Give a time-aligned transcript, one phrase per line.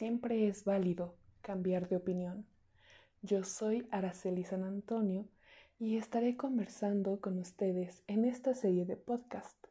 [0.00, 2.46] siempre es válido cambiar de opinión.
[3.20, 5.28] Yo soy Araceli San Antonio
[5.78, 9.62] y estaré conversando con ustedes en esta serie de podcast,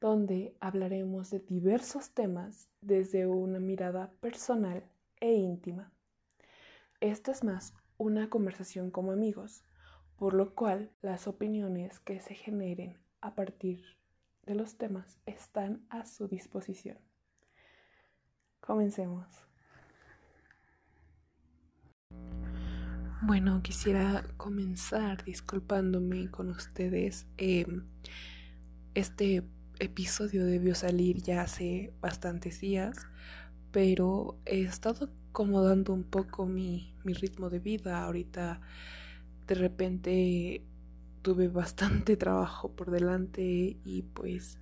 [0.00, 4.82] donde hablaremos de diversos temas desde una mirada personal
[5.20, 5.92] e íntima.
[7.00, 9.62] Esto es más una conversación como amigos,
[10.16, 13.84] por lo cual las opiniones que se generen a partir
[14.42, 17.05] de los temas están a su disposición.
[18.66, 19.24] Comencemos.
[23.22, 27.28] Bueno, quisiera comenzar disculpándome con ustedes.
[27.36, 27.84] Em,
[28.94, 29.44] este
[29.78, 33.06] episodio debió salir ya hace bastantes días,
[33.70, 38.02] pero he estado acomodando un poco mi, mi ritmo de vida.
[38.02, 38.60] Ahorita
[39.46, 40.64] de repente
[41.22, 44.58] tuve bastante trabajo por delante y pues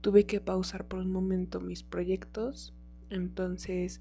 [0.00, 2.72] tuve que pausar por un momento mis proyectos.
[3.10, 4.00] Entonces,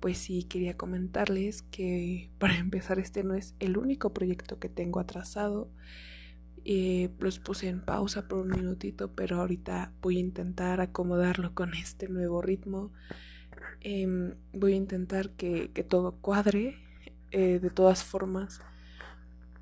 [0.00, 5.00] pues sí, quería comentarles que para empezar este no es el único proyecto que tengo
[5.00, 5.70] atrasado.
[6.64, 11.74] Eh, los puse en pausa por un minutito, pero ahorita voy a intentar acomodarlo con
[11.74, 12.92] este nuevo ritmo.
[13.80, 16.76] Em, voy a intentar que, todo cuadre.
[17.32, 18.60] Eh, de todas formas,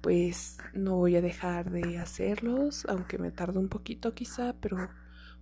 [0.01, 4.89] pues no voy a dejar de hacerlos, aunque me tarde un poquito quizá, pero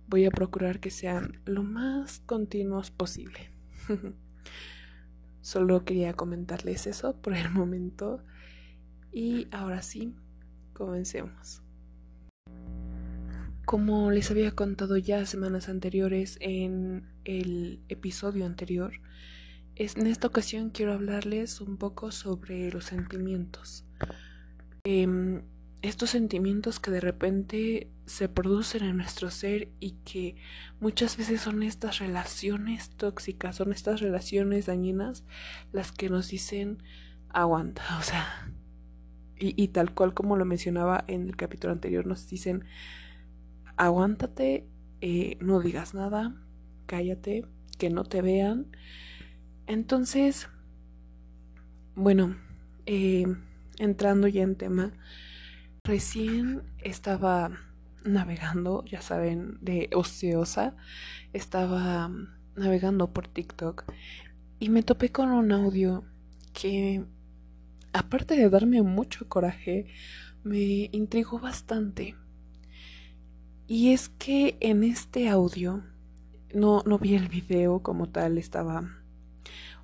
[0.09, 3.51] voy a procurar que sean lo más continuos posible.
[5.41, 8.23] Solo quería comentarles eso por el momento
[9.11, 10.15] y ahora sí,
[10.73, 11.61] comencemos.
[13.65, 18.93] Como les había contado ya semanas anteriores en el episodio anterior,
[19.75, 23.85] en esta ocasión quiero hablarles un poco sobre los sentimientos.
[24.83, 25.43] Em,
[25.81, 30.35] estos sentimientos que de repente se producen en nuestro ser y que
[30.79, 35.23] muchas veces son estas relaciones tóxicas, son estas relaciones dañinas
[35.71, 36.83] las que nos dicen
[37.29, 38.51] aguanta, o sea,
[39.41, 42.65] y, tal cual como lo mencionaba en el capítulo anterior, nos dicen
[43.77, 44.67] aguántate,
[44.99, 46.35] eh, no digas nada,
[46.87, 47.45] cállate,
[47.77, 48.67] que no te vean.
[49.65, 50.49] Entonces,
[51.95, 52.35] bueno,
[52.85, 53.27] eh,
[53.77, 54.91] entrando ya en tema,
[55.89, 57.49] recién estaba
[58.05, 60.75] navegando, ya saben, de ociosa,
[61.33, 62.11] estaba
[62.55, 63.85] navegando por TikTok
[64.59, 66.03] y me topé con un audio
[66.53, 67.03] que,
[67.91, 69.87] aparte de darme mucho coraje,
[70.43, 72.15] me intrigó bastante.
[73.65, 75.83] Y es que en este audio,
[76.53, 78.95] no, no vi el video como tal, estaba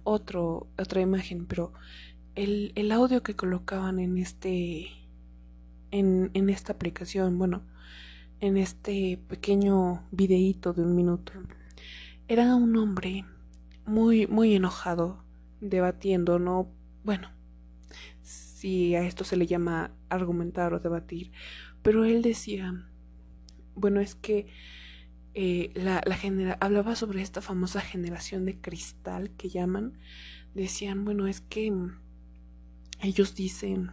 [0.04, 1.74] otro, otra imagen, pero
[2.36, 5.05] el, el audio que colocaban en este
[6.00, 7.64] en, esta aplicación, bueno,
[8.42, 11.32] en este pequeño videíto de un minuto,
[12.28, 13.26] era un hombre
[13.86, 15.24] muy, muy enojado,
[15.62, 16.70] debatiendo, no,
[17.04, 17.32] bueno,
[18.22, 21.32] si a esto se le llama argumentar o debatir,
[21.82, 22.90] pero él decía,
[23.76, 24.48] bueno, es que
[25.34, 29.98] eh, la, la hablaba sobre esta famosa generación de cristal que llaman,
[30.54, 31.72] decían, bueno, es que
[33.02, 33.92] ellos dicen,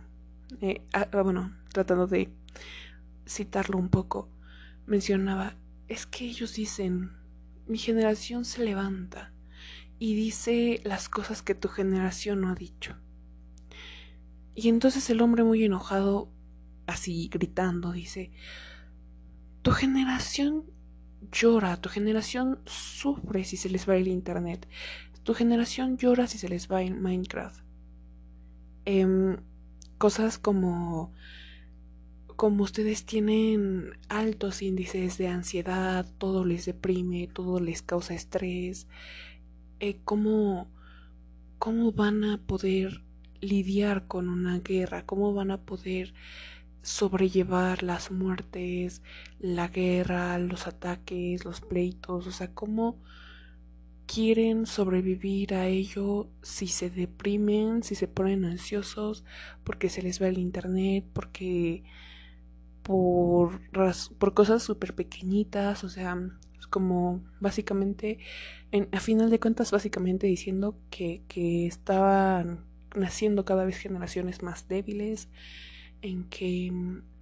[0.61, 2.33] eh, ah, ah, bueno, tratando de
[3.27, 4.29] citarlo un poco,
[4.87, 5.57] mencionaba,
[5.89, 7.13] es que ellos dicen,
[7.67, 9.33] mi generación se levanta
[9.99, 12.97] y dice las cosas que tu generación no ha dicho.
[14.55, 16.31] Y entonces el hombre muy enojado,
[16.87, 18.33] así gritando, dice,
[19.63, 20.65] tu generación
[21.31, 24.69] llora, tu generación sufre si se les va el internet,
[25.23, 27.63] tu generación llora si se les va el Minecraft.
[28.85, 29.37] Em,
[30.03, 31.13] cosas como
[32.35, 38.89] como ustedes tienen altos índices de ansiedad, todo les deprime, todo les causa estrés,
[39.79, 40.69] eh, ¿cómo,
[41.61, 43.05] ¿cómo van a poder
[43.41, 45.07] lidiar con una guerra?
[45.07, 46.15] ¿Cómo van a poder
[46.83, 49.03] sobrellevar las muertes,
[49.39, 52.27] la guerra, los ataques, los pleitos?
[52.27, 52.99] O sea, ¿cómo
[54.13, 59.25] quieren sobrevivir a ello si se deprimen, si se ponen ansiosos
[59.65, 61.85] porque se les va el internet, porque
[62.83, 63.61] por,
[64.19, 66.19] por cosas súper pequeñitas, o sea,
[66.71, 68.19] como básicamente,
[68.71, 74.69] en, a final de cuentas, básicamente diciendo que, que estaban naciendo cada vez generaciones más
[74.69, 75.29] débiles,
[76.03, 76.73] en que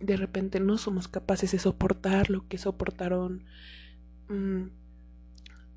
[0.00, 3.44] de repente no somos capaces de soportar lo que soportaron
[4.28, 4.68] mm,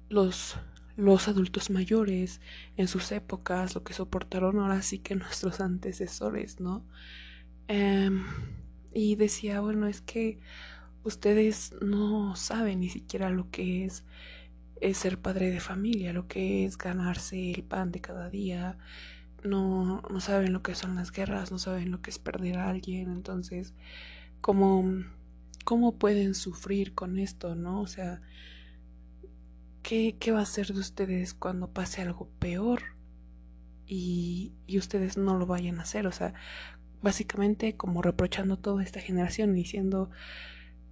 [0.10, 0.58] los
[0.96, 2.42] los adultos mayores
[2.78, 6.86] en sus épocas, lo que soportaron ahora sí que nuestros antecesores, ¿no?
[7.68, 8.24] Em,
[8.94, 10.40] y decía, bueno, es que
[11.04, 14.06] ustedes no saben ni siquiera lo que es
[14.84, 18.78] es ser padre de familia, lo que es ganarse el pan de cada día.
[19.44, 22.70] No, no saben lo que son las guerras, no saben lo que es perder a
[22.70, 23.12] alguien.
[23.12, 23.74] Entonces,
[24.42, 24.86] ¿cómo,
[25.66, 27.82] cómo pueden sufrir con esto, no?
[27.82, 28.22] O sea,
[29.84, 32.82] ¿qué, qué va a ser de ustedes cuando pase algo peor?
[33.86, 36.08] Y, y ustedes no lo vayan a hacer.
[36.08, 36.34] O sea,
[37.02, 40.10] básicamente como reprochando toda esta generación y diciendo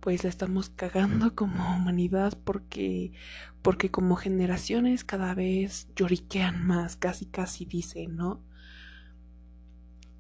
[0.02, 3.14] pues la estamos cagando como humanidad porque
[3.62, 8.44] porque como generaciones cada vez lloriquean más, casi casi dicen, ¿no?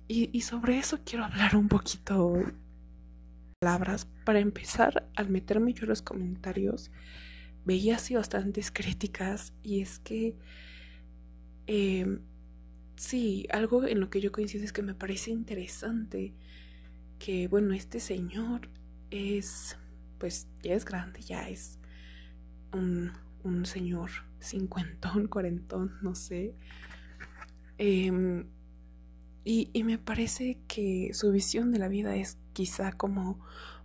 [0.07, 2.44] Y, y sobre eso quiero hablar un poquito
[3.62, 4.07] palabras.
[4.25, 6.91] Para empezar, al meterme yo en los comentarios,
[7.66, 10.36] veía así bastantes críticas y es que
[11.68, 12.19] eh,
[12.96, 16.34] sí, algo en lo que yo coincido es que me parece interesante
[17.18, 18.69] que, bueno, este señor
[19.10, 19.78] es,
[20.18, 21.80] pues ya es grande, ya es
[22.74, 23.12] un,
[23.44, 26.56] un señor cincuentón, cuarentón, no sé.
[27.78, 28.46] Em,
[29.44, 33.40] y, y, me parece que su visión de la vida es quizá como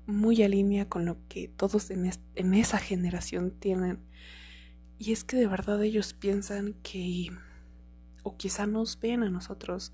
[0.06, 4.00] muy a con lo que todos en, en esa generación tienen.
[4.99, 7.31] Y es que de verdad ellos piensan que,
[8.23, 9.93] o quizá nos ven a nosotros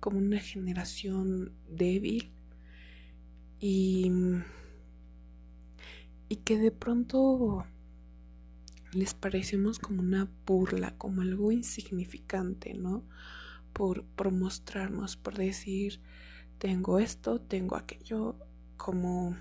[0.00, 2.30] como una generación débil
[3.58, 4.10] y
[6.28, 7.64] y que de pronto
[8.92, 13.04] les parecemos como una burla, como algo insignificante, ¿no?
[13.72, 16.00] Por, por mostrarnos, por decir,
[16.58, 18.36] tengo esto, tengo aquello,
[18.76, 19.36] como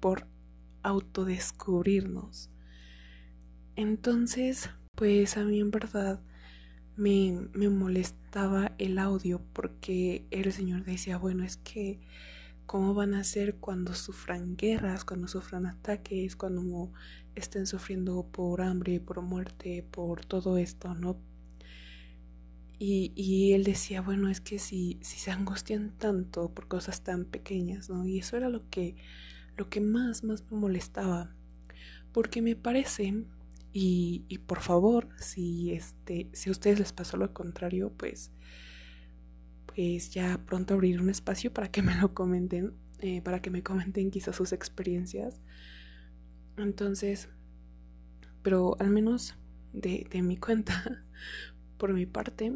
[0.00, 0.26] por
[0.82, 2.50] autodescubrirnos.
[3.76, 6.20] Entonces, pues a mí en verdad
[6.96, 12.00] me, me molestaba el audio porque el Señor decía, bueno, es que
[12.66, 16.92] cómo van a ser cuando sufran guerras, cuando sufran ataques, cuando
[17.34, 21.16] estén sufriendo por hambre, por muerte, por todo esto, ¿no?
[22.80, 27.26] Y, y él decía, bueno, es que si, si se angustian tanto por cosas tan
[27.26, 28.06] pequeñas, ¿no?
[28.06, 28.96] Y eso era lo que,
[29.56, 31.36] lo que más, más me molestaba.
[32.12, 33.24] Porque me parece,
[33.72, 38.32] y, y por favor, si, este, si a ustedes les pasó lo contrario, pues
[39.66, 43.62] pues ya pronto abrir un espacio para que me lo comenten, eh, para que me
[43.62, 45.40] comenten quizás sus experiencias.
[46.56, 47.28] Entonces,
[48.42, 49.36] pero al menos
[49.72, 51.04] de, mi cuenta,
[51.80, 52.52] por mi parte,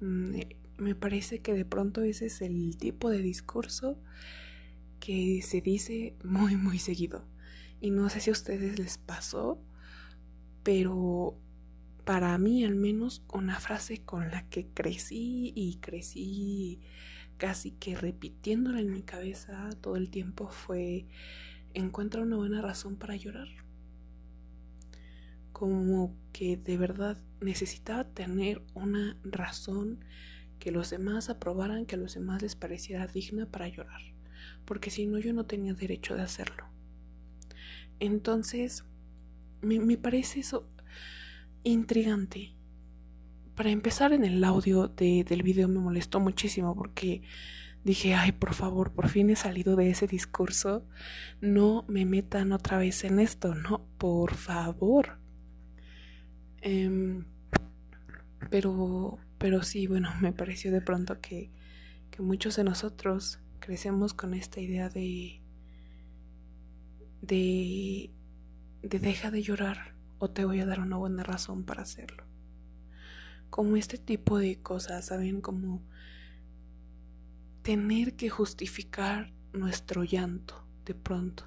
[0.00, 3.98] mm, eh, me parece que de pronto ese es el tipo de discurso
[5.00, 7.26] que se dice muy, muy seguido.
[7.80, 9.60] Y no sé si a ustedes les pasó,
[10.62, 11.36] pero
[12.04, 16.80] para mí al menos una frase con la que crecí y crecí
[17.38, 21.06] casi que repitiéndola en mi cabeza todo el tiempo fue
[21.74, 23.48] encuentra una buena razón para llorar.
[25.58, 30.04] Como que de verdad necesitaba tener una razón
[30.60, 34.00] que los demás aprobaran, que a los demás les pareciera digna para llorar,
[34.64, 36.64] porque si no yo no tenía derecho de hacerlo.
[37.98, 38.84] Entonces,
[39.60, 40.68] me, me parece eso
[41.64, 42.54] intrigante.
[43.56, 47.22] Para empezar en el audio de, del video me molestó muchísimo porque
[47.82, 50.86] dije, ay, por favor, por fin he salido de ese discurso.
[51.40, 55.18] No me metan otra vez en esto, no, por favor.
[56.60, 57.24] Em,
[58.50, 61.50] pero, pero sí, bueno, me pareció de pronto que,
[62.10, 65.40] que muchos de nosotros crecemos con esta idea de,
[67.20, 68.10] de,
[68.82, 72.24] de deja de llorar o te voy a dar una buena razón para hacerlo.
[73.50, 75.40] Como este tipo de cosas, ¿saben?
[75.40, 75.82] Como
[77.62, 81.44] tener que justificar nuestro llanto de pronto.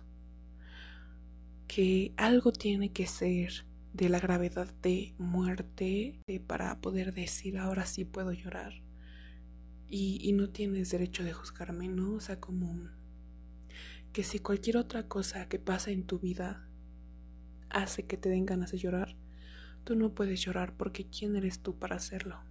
[1.68, 8.06] Que algo tiene que ser de la gravedad de muerte para poder decir ahora sí
[8.06, 8.82] puedo llorar.
[9.88, 12.14] Y, y no tienes derecho de juzgarme, ¿no?
[12.14, 12.90] O sea, como
[14.14, 16.68] que si cualquier otra cosa que pasa en tu vida
[17.70, 19.16] hace que te den ganas de llorar,
[19.84, 22.42] tú no puedes llorar porque ¿quién eres tú para hacerlo?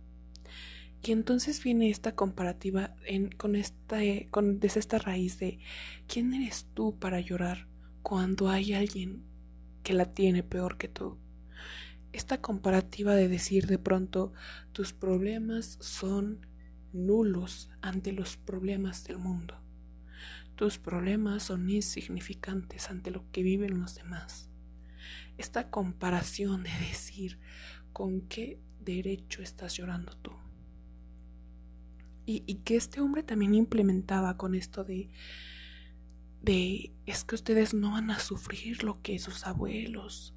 [1.03, 2.95] Y entonces viene esta comparativa
[3.39, 3.99] con esta,
[4.31, 5.59] con, desde esta raíz de
[6.07, 7.69] ¿quién eres tú para llorar
[8.03, 9.25] cuando hay alguien
[9.83, 11.19] que la tiene peor que tú?
[12.12, 14.33] Esta comparativa de decir de pronto
[14.73, 16.47] tus problemas son
[16.93, 19.61] nulos ante los problemas del mundo.
[20.57, 24.50] Tus problemas son insignificantes ante lo que viven los demás
[25.40, 27.38] esta comparación de decir
[27.93, 30.33] con qué derecho estás llorando tú.
[32.26, 35.11] Y, que este hombre también implementaba con esto de,
[36.43, 40.33] de, es que ustedes no van a sufrir lo que sus abuelos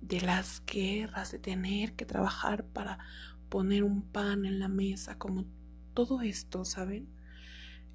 [0.00, 2.98] de las guerras, de tener que trabajar para
[3.48, 5.46] poner un pan en la mesa, como
[5.94, 7.08] todo esto, ¿saben?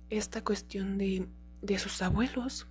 [0.10, 1.28] Esta cuestión de,
[1.62, 2.68] de sus abuelos,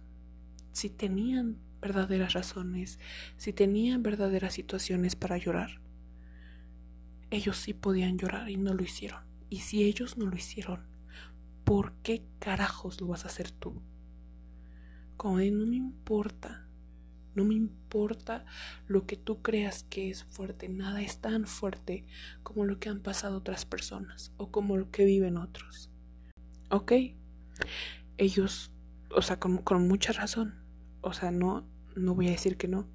[0.73, 2.99] si tenían verdaderas razones,
[3.37, 5.81] si tenían verdaderas situaciones para llorar.
[7.31, 9.25] Ellos sí podían llorar y no lo hicieron.
[9.49, 10.87] Y si ellos no lo hicieron,
[11.65, 13.83] ¿por qué carajos lo vas a hacer tú?
[15.17, 16.69] Como de no me importa,
[17.35, 18.45] no me importa
[18.87, 22.07] lo que tú creas que es fuerte, nada es tan fuerte
[22.43, 25.91] como lo que han pasado otras personas o como lo que viven otros.
[26.71, 26.93] ¿Ok?
[28.17, 28.73] Ellos,
[29.11, 30.62] o sea, con, con mucha razón,
[31.01, 32.89] o sea, no, no voy a decir que no.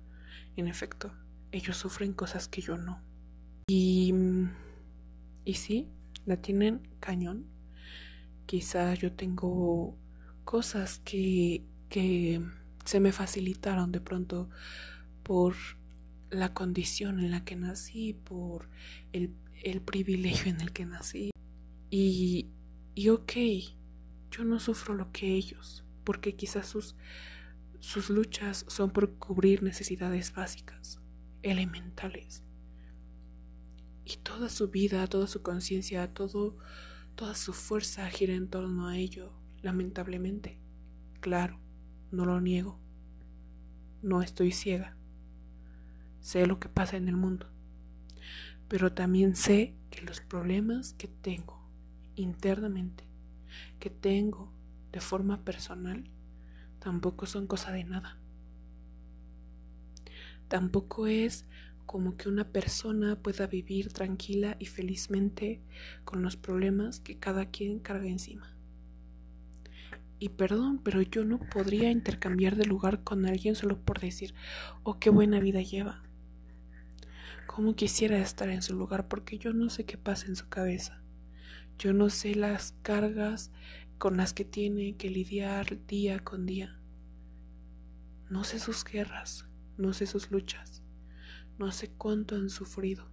[0.55, 1.13] En efecto,
[1.51, 3.03] ellos sufren cosas que yo no.
[3.67, 4.13] Y,
[5.45, 5.89] y sí,
[6.25, 7.45] la tienen cañón.
[8.45, 9.97] Quizás yo tengo
[10.45, 12.41] cosas que, que
[12.87, 14.49] se me facilitaron de pronto
[15.23, 15.55] por
[16.29, 18.69] la condición en la que nací, por
[19.11, 21.31] el, el privilegio en el que nací.
[21.89, 22.49] Y,
[22.95, 23.33] y ok,
[24.31, 26.95] yo no sufro lo que ellos, porque quizás sus
[27.79, 30.99] sus luchas son por cubrir necesidades básicas,
[31.43, 32.43] elementales.
[34.03, 36.57] Y toda su vida, toda su conciencia, todo,
[37.15, 40.59] toda su fuerza gira en torno a ello, lamentablemente.
[41.19, 41.59] Claro,
[42.11, 42.79] no lo niego.
[44.01, 44.95] No estoy ciega.
[46.19, 47.47] Sé lo que pasa en el mundo.
[48.67, 51.67] Pero también sé que los problemas que tengo
[52.15, 53.05] internamente,
[53.79, 54.51] que tengo
[54.91, 56.09] de forma personal,
[56.79, 58.17] tampoco son cosa de nada.
[60.47, 61.45] Tampoco es
[61.85, 65.61] como que una persona pueda vivir tranquila y felizmente
[66.03, 68.56] con los problemas que cada quien carga encima.
[70.19, 74.33] Y perdón, pero yo no podría intercambiar de lugar con alguien solo por decir,
[74.83, 76.03] oh, qué buena vida lleva.
[77.45, 81.01] Como quisiera estar en su lugar porque yo no sé qué pasa en su cabeza.
[81.77, 83.51] Yo no sé las cargas
[83.97, 86.79] con las que tiene que lidiar día con día.
[88.29, 89.47] No sé sus guerras,
[89.77, 90.83] no sé sus luchas,
[91.57, 93.09] no sé cuánto han sufrido.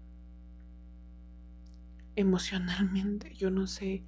[2.16, 4.04] Emocionalmente, yo no sé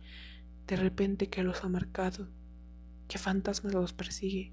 [0.66, 2.28] de repente qué los ha marcado,
[3.08, 4.52] qué fantasmas los persigue.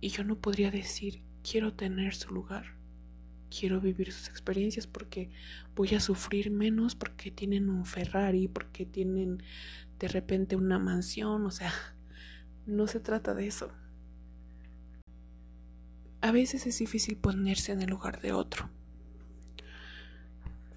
[0.00, 2.76] Y yo no podría decir, quiero tener su lugar,
[3.48, 5.30] quiero vivir sus experiencias porque
[5.74, 9.42] voy a sufrir menos porque tienen un Ferrari, porque tienen
[9.98, 11.72] de repente una mansión, o sea,
[12.66, 13.72] no se trata de eso.
[16.20, 18.68] A veces es difícil ponerse en el lugar de otro.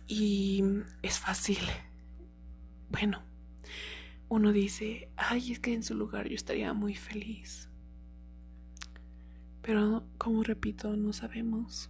[0.08, 0.64] Y
[1.02, 1.60] es fácil.
[2.90, 3.24] Bueno,
[4.30, 7.68] uno dice, ay, es que en su lugar yo estaría muy feliz.
[9.64, 11.90] Pero, como repito, no sabemos.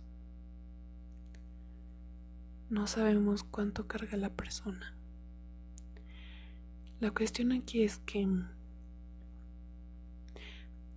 [2.69, 4.95] No sabemos cuánto carga la persona.
[7.01, 8.27] La cuestión aquí es que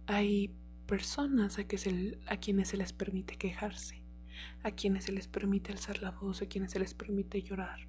[0.07, 0.55] hay
[0.87, 1.63] personas a,
[2.27, 4.03] a quienes se les permite quejarse,
[4.63, 7.89] a quienes se les permite alzar la voz, a quienes se les permite llorar,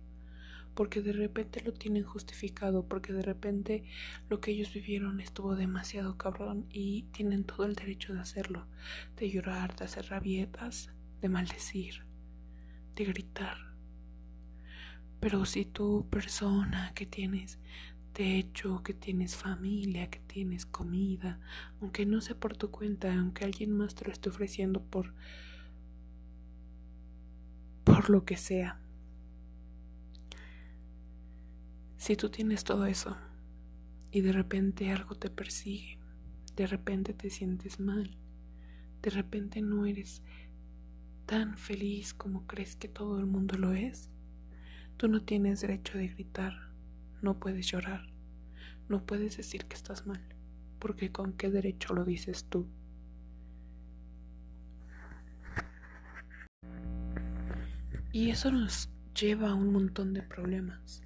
[0.75, 3.83] porque de repente lo tienen justificado, porque de repente
[4.29, 8.67] lo que ellos vivieron estuvo demasiado cabrón y tienen todo el derecho de hacerlo,
[9.17, 12.05] de llorar, de hacer rabietas, de maldecir,
[12.95, 13.57] de gritar.
[15.19, 17.59] Pero si tú, persona que tienes
[18.13, 21.39] techo, que tienes familia, que tienes comida,
[21.81, 25.13] aunque no sea por tu cuenta, aunque alguien más te lo esté ofreciendo por
[27.83, 28.82] por lo que sea.
[32.03, 33.15] Si tú tienes todo eso
[34.11, 35.97] y de repente algo te persigue,
[36.53, 38.17] de repente te sientes mal,
[39.01, 40.21] de repente no eres
[41.25, 44.09] tan feliz como crees que todo el mundo lo es,
[44.97, 46.73] tú no tienes derecho de gritar
[47.21, 48.05] no puedes llorar,
[48.89, 50.21] no puedes decir que estás mal,
[50.79, 52.67] porque con qué derecho lo dices tú.
[58.11, 61.01] Y eso nos lleva a un montón de problemas.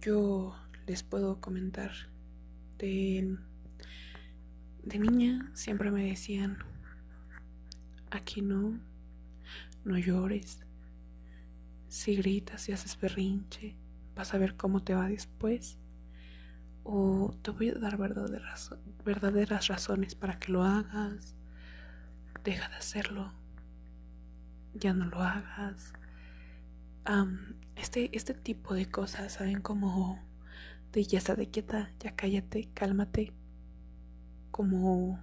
[0.00, 0.54] Yo
[0.86, 1.90] les puedo comentar
[2.78, 3.36] de,
[4.82, 6.58] de niña siempre me decían,
[8.10, 8.78] aquí no,
[9.84, 10.66] no llores,
[11.88, 13.76] si gritas y haces berrinche,
[14.14, 15.78] vas a ver cómo te va después.
[16.84, 18.70] O te voy a dar verdaderas,
[19.04, 21.34] verdaderas razones para que lo hagas.
[22.44, 23.32] Deja de hacerlo.
[24.74, 25.92] Ya no lo hagas.
[27.76, 29.60] Este, este tipo de cosas, ¿saben?
[29.60, 30.18] Como
[30.92, 33.32] de ya está de quieta, ya cállate, cálmate.
[34.50, 35.20] Como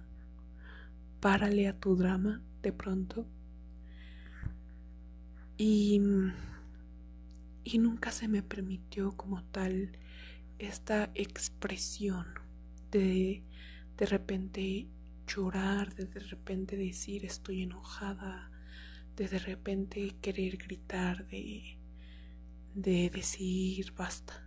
[1.20, 3.26] párale a tu drama de pronto.
[5.56, 6.00] Y,
[7.64, 9.92] y nunca se me permitió como tal
[10.58, 12.26] esta expresión
[12.90, 13.42] de
[13.96, 14.88] de repente
[15.26, 18.50] llorar, de de repente decir estoy enojada,
[19.16, 21.73] de de repente querer gritar, de,
[22.74, 24.40] de decir basta.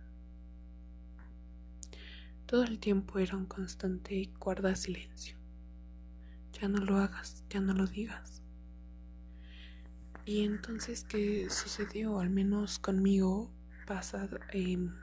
[2.46, 5.36] Todo el tiempo era un constante guarda silencio.
[6.52, 8.42] Ya no lo hagas, ya no lo digas.
[10.24, 12.20] Y entonces, ¿qué sucedió?
[12.20, 13.50] Al menos conmigo
[13.86, 14.94] pasa em,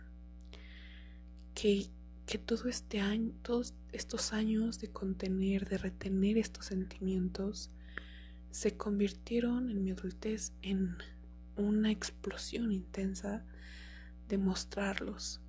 [1.54, 1.90] que
[2.26, 7.72] que todo este año, todos estos años de contener, de retener estos sentimientos,
[8.50, 10.98] se convirtieron en mi adultez en
[11.56, 13.46] una explosión intensa
[14.28, 15.42] de mostrarlos.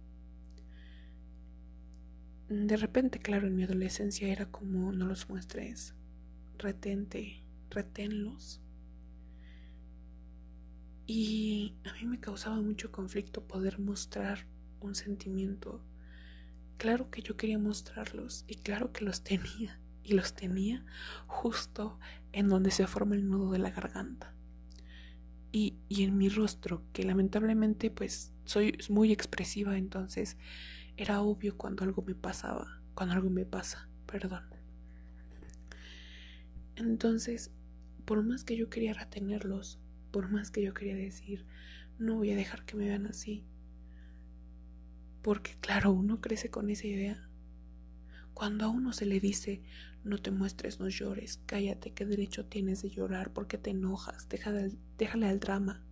[2.49, 5.95] De repente, claro, en mi adolescencia era como no los muestres,
[6.59, 8.61] retente, reténlos.
[11.07, 14.47] Y a mí me causaba mucho conflicto poder mostrar
[14.81, 15.83] un sentimiento
[16.79, 20.85] Claro que yo quería mostrarlos y claro que los tenía y los tenía
[21.27, 21.99] justo
[22.33, 24.36] en donde se forma el nudo de la garganta.
[25.59, 30.37] Y, en mi rostro, que lamentablemente pues soy muy expresiva, entonces
[30.99, 34.43] era obvio cuando algo me pasaba, cuando algo me pasa, perdón.
[36.75, 37.53] Entonces,
[38.05, 41.47] por más que yo quería retenerlos, por más que yo quería decir,
[41.99, 43.47] no voy a dejar que me vean así,
[45.23, 47.31] porque claro, uno crece con esa idea.
[48.35, 49.63] Cuando a uno se le dice,
[50.07, 55.29] no te muestres, no llores, cállate, qué derecho tienes de llorar, porque te enojas, déjale,
[55.29, 55.83] al drama.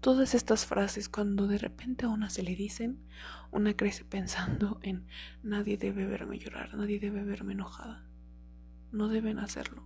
[0.00, 2.98] Todas estas frases, cuando de repente a una se le dicen,
[3.50, 5.06] una crece pensando en
[5.42, 8.06] nadie debe verme llorar, nadie debe verme enojada.
[8.92, 9.84] No deben hacerlo.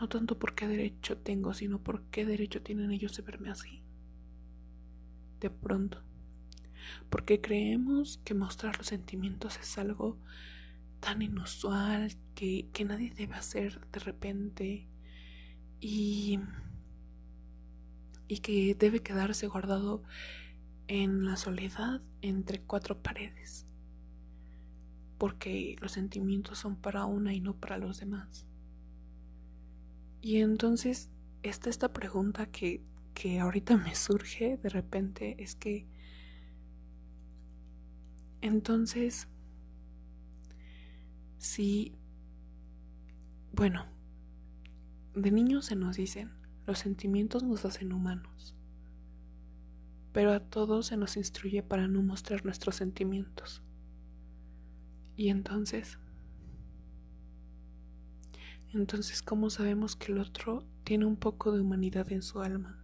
[0.00, 3.82] No tanto por qué derecho tengo, sino por qué derecho tienen ellos de verme así.
[5.40, 6.02] De pronto
[7.10, 10.18] porque creemos que mostrar los sentimientos es algo
[11.04, 14.88] tan inusual que, nadie debe hacer de repente
[15.78, 16.40] y,
[18.26, 20.02] y que debe quedarse guardado
[20.88, 23.66] en la soledad entre cuatro paredes,
[25.18, 28.46] porque los sentimientos son para una y no para los demás.
[30.22, 31.10] Y entonces
[31.42, 35.86] esta pregunta que, que ahorita me surge de repente, es que
[38.40, 39.28] entonces,
[41.44, 41.92] sí,
[43.52, 43.84] bueno,
[45.14, 46.32] de niños se nos dicen,
[46.66, 48.56] los sentimientos nos hacen humanos,
[50.12, 53.62] pero a todos se nos instruye para no mostrar nuestros sentimientos.
[55.16, 55.98] Y entonces,
[58.72, 62.82] entonces, ¿cómo sabemos que el otro tiene un poco de humanidad en su alma?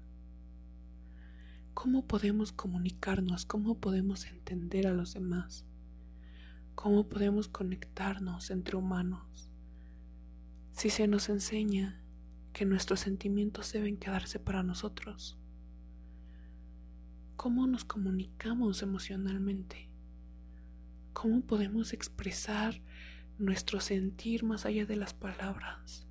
[1.73, 3.47] ¿Cómo podemos comunicarnos?
[3.47, 5.65] ¿Cómo podemos entender a los demás?
[6.83, 9.51] ¿Cómo podemos conectarnos entre humanos?
[10.73, 12.03] Si se nos enseña
[12.55, 15.39] que nuestros sentimientos deben quedarse para nosotros.
[17.37, 19.91] ¿Cómo nos comunicamos emocionalmente?
[21.13, 22.81] ¿Cómo podemos expresar
[23.37, 26.07] nuestro sentir más allá de las palabras?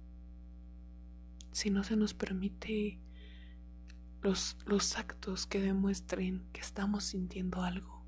[1.51, 2.99] Si no se nos permite
[4.21, 7.98] los, los actos que demuestren que estamos sintiendo algo.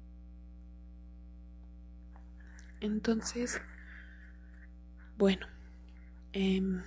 [2.81, 3.61] Entonces,
[5.17, 5.47] bueno,
[6.33, 6.81] em,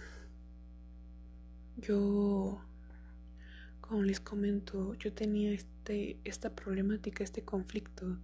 [1.77, 2.61] yo,
[3.81, 8.19] como les comento, yo tenía este, esta problemática, este conflicto,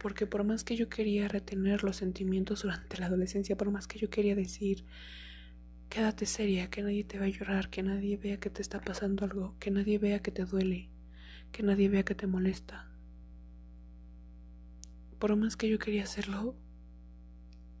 [0.00, 3.98] porque por más que yo quería retener los sentimientos durante la adolescencia, por más que
[3.98, 4.84] yo quería decir,
[5.88, 9.24] Quédate seria, que nadie te va a llorar, que nadie vea que te está pasando
[9.24, 10.90] algo, que nadie vea que te duele,
[11.52, 12.90] que nadie vea que te molesta.
[15.18, 16.56] Por más que yo quería hacerlo,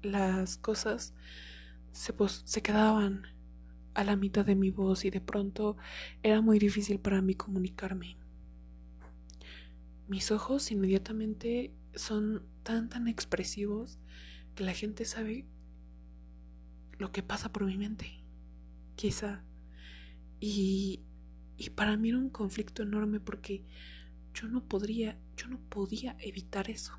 [0.06, 1.14] las cosas
[1.92, 2.14] se,
[2.44, 3.26] se quedaban
[3.94, 5.76] a la mitad de mi voz y de pronto
[6.22, 8.16] era muy difícil para mí comunicarme.
[10.06, 13.98] Mis ojos inmediatamente son tan tan expresivos
[14.54, 15.46] que la gente sabe
[16.98, 18.22] lo que pasa por mi mente,
[18.96, 19.44] quizá.
[20.40, 21.00] Y,
[21.56, 23.64] y para mí era un conflicto enorme porque
[24.34, 26.92] yo no podría, yo no podía evitar eso.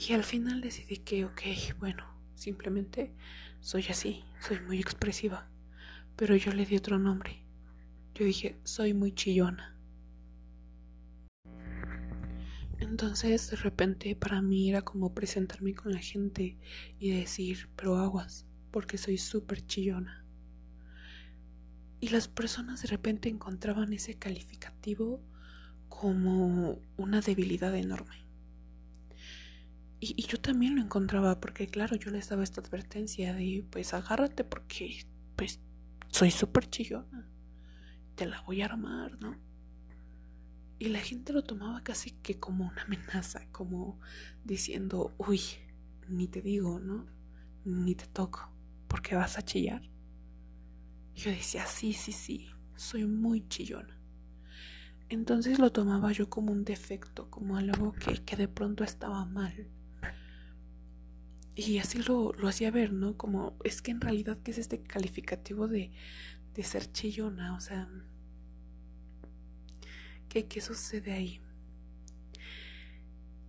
[0.00, 1.42] Y al final decidí que, ok,
[1.78, 3.14] bueno, simplemente
[3.60, 5.50] soy así, soy muy expresiva.
[6.16, 7.44] Pero yo le di otro nombre.
[8.14, 9.78] Yo dije, soy muy chillona.
[12.78, 16.58] Entonces de repente para mí era como presentarme con la gente
[16.98, 20.24] y decir, pero aguas, porque soy súper chillona.
[22.00, 25.22] Y las personas de repente encontraban ese calificativo
[25.90, 28.19] como una debilidad enorme.
[30.00, 34.44] Y, yo también lo encontraba porque claro, yo les daba esta advertencia de pues agárrate
[34.44, 35.04] porque
[35.36, 35.60] pues
[36.08, 37.28] soy súper chillona.
[38.14, 39.36] Te la voy a armar, ¿no?
[40.78, 44.00] Y la gente lo tomaba casi que como una amenaza, como
[44.44, 45.40] diciendo, uy,
[46.08, 47.06] ni te digo, ¿no?
[47.66, 48.50] Ni te toco,
[48.88, 49.82] porque vas a chillar.
[51.14, 54.00] Yo decía, sí, sí, sí, soy muy chillona.
[55.10, 59.68] Entonces lo tomaba yo como un defecto, como algo que, que de pronto estaba mal.
[61.62, 63.18] Y así lo, lo, hacía ver, ¿no?
[63.18, 65.92] Como es que en realidad, ¿qué es este calificativo de,
[66.54, 67.54] de ser chillona?
[67.54, 67.86] O sea,
[70.30, 71.42] ¿qué, ¿qué sucede ahí?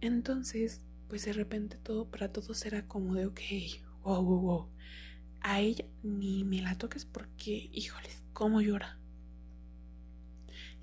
[0.01, 3.39] Entonces, pues de repente todo, para todos era como de, ok,
[4.03, 4.69] wow, wow, wow.
[5.39, 8.99] A ella ni me la toques porque, híjoles, ¿cómo llora?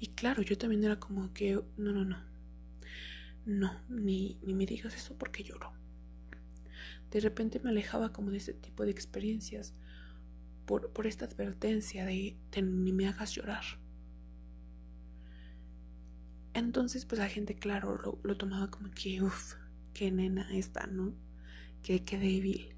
[0.00, 2.24] Y claro, yo también era como que, no, no, no.
[3.44, 5.76] No, ni, ni me digas eso porque lloro.
[7.10, 9.74] De repente me alejaba como de ese tipo de experiencias
[10.66, 13.64] por, por esta advertencia de, ni me hagas llorar.
[16.54, 19.54] Entonces, pues la gente, claro, lo, lo tomaba como que, uff,
[19.94, 21.14] qué nena esta, ¿no?
[21.82, 22.74] Qué, qué débil.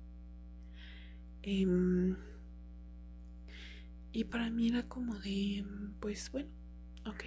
[1.42, 2.16] Em,
[4.12, 5.64] y para mí era como de,
[6.00, 6.50] pues bueno,
[7.06, 7.24] ok.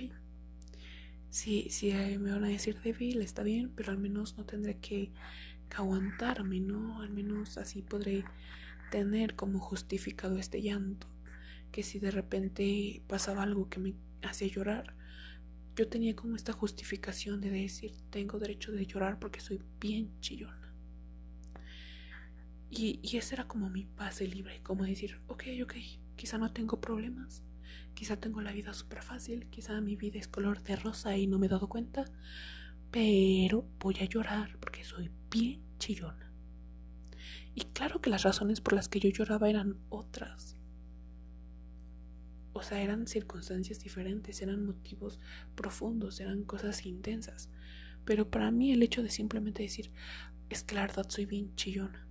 [1.29, 5.11] Si, si me van a decir débil, está bien, pero al menos no tendré que,
[5.75, 7.01] aguantarme, ¿no?
[7.01, 8.25] Al menos así podré
[8.91, 11.07] tener como justificado este llanto.
[11.71, 14.95] Que si de repente pasaba algo que me hacía llorar,
[15.75, 20.73] yo tenía como esta justificación de decir, tengo derecho de llorar porque soy bien chillona.
[22.69, 25.73] Y, y ese era como mi pase libre, como decir, ok, ok,
[26.15, 27.43] quizá no tengo problemas,
[27.93, 31.39] quizá tengo la vida súper fácil, quizá mi vida es color de rosa y no
[31.39, 32.05] me he dado cuenta,
[32.93, 36.31] pero voy a llorar porque soy bien chillona.
[37.55, 40.55] Y claro que las razones por las que yo lloraba eran otras.
[42.53, 45.19] O sea, eran circunstancias diferentes, eran motivos
[45.55, 47.49] profundos, eran cosas intensas.
[48.05, 49.91] Pero para mí el hecho de simplemente decir,
[50.49, 52.07] es que la verdad soy bien chillona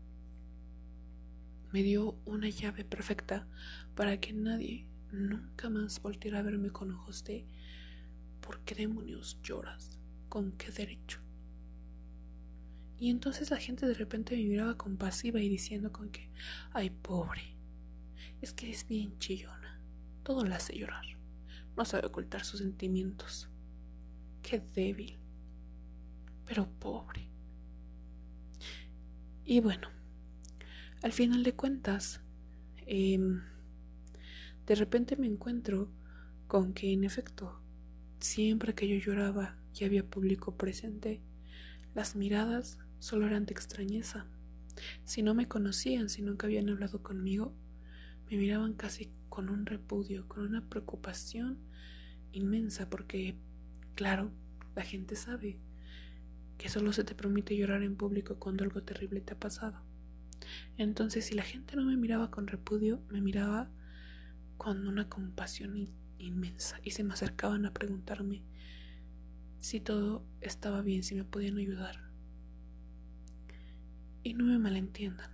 [1.73, 3.49] me dio una llave perfecta
[3.95, 7.47] para que nadie nunca más volviera a verme con ojos de
[8.43, 10.02] ¿por qué demonios lloras?
[10.33, 11.21] ¿Con qué derecho?
[12.99, 16.31] Y entonces la gente de repente me miraba compasiva y diciendo con que,
[16.73, 17.55] ay pobre,
[18.41, 19.79] es que es bien chillona,
[20.23, 21.05] todo la hace llorar,
[21.77, 23.51] no sabe ocultar sus sentimientos,
[24.41, 25.19] qué débil,
[26.47, 27.29] pero pobre.
[29.45, 29.89] Y bueno,
[31.03, 32.23] al final de cuentas,
[32.87, 33.43] em,
[34.65, 35.93] de repente me encuentro
[36.47, 37.61] con que en efecto,
[38.19, 41.23] siempre que yo lloraba y había público presente,
[41.95, 44.27] las miradas solo eran de extrañeza.
[45.05, 47.55] Si no me conocían, si nunca habían hablado conmigo,
[48.31, 51.59] me miraban casi con un repudio, con una preocupación
[52.33, 53.37] inmensa, porque,
[53.95, 54.31] claro,
[54.75, 55.59] la gente sabe
[56.59, 59.83] que solo se te permite llorar en público cuando algo terrible te ha pasado.
[60.77, 63.71] Entonces, si la gente no me miraba con repudio, me miraba
[64.57, 68.45] con una compasión inmensa y se me acercaban a preguntarme
[69.63, 72.11] si todo estaba bien, si me podían ayudar.
[74.25, 75.31] Y no me malentiendan,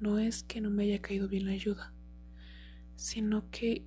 [0.00, 1.92] no es que no me haya caído bien la ayuda,
[2.94, 3.84] sino que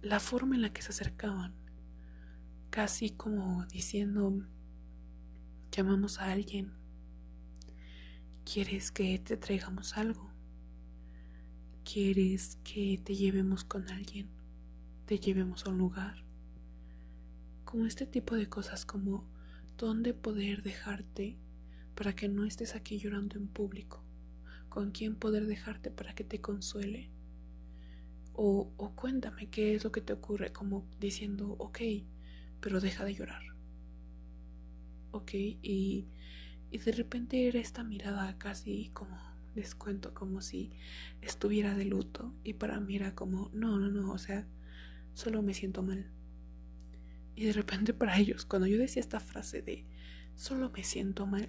[0.00, 1.54] la forma en la que se acercaban,
[2.70, 4.46] casi como diciendo,
[5.70, 6.80] llamamos a alguien,
[8.52, 10.32] ¿Quieres que te traigamos algo?
[11.84, 14.28] ¿Quieres que te llevemos con alguien?
[15.04, 16.29] ¿Te llevemos a un lugar?
[17.70, 19.28] Como este tipo de cosas como
[19.78, 21.38] dónde poder dejarte
[21.94, 24.02] para que no estés aquí llorando en público,
[24.68, 27.10] con quién poder dejarte para que te consuele.
[28.32, 31.78] O, o cuéntame qué es lo que te ocurre, como diciendo, ok,
[32.60, 33.42] pero deja de llorar.
[35.12, 36.08] Ok, y
[36.70, 39.18] y de repente era esta mirada casi como
[39.54, 40.72] descuento, como si
[41.20, 42.34] estuviera de luto.
[42.44, 44.46] Y para mí era como, no, no, no, o sea,
[45.14, 46.10] solo me siento mal.
[47.40, 49.86] Y de repente para ellos, cuando yo decía esta frase de
[50.36, 51.48] solo me siento mal,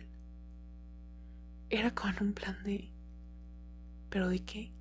[1.70, 2.94] era con un plan de,
[4.10, 4.72] ¿pero de qué?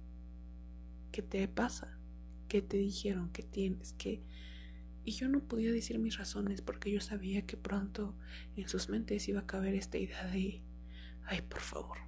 [1.11, 1.99] ¿Qué te pasa?
[2.47, 3.33] ¿Qué te dijeron?
[3.33, 3.93] ¿Qué tienes?
[3.95, 4.23] ¿Qué?
[5.03, 8.17] Y yo no podía decir mis razones porque yo sabía que pronto
[8.55, 10.63] en sus mentes iba a caber esta idea de,
[11.25, 11.99] ay, por favor,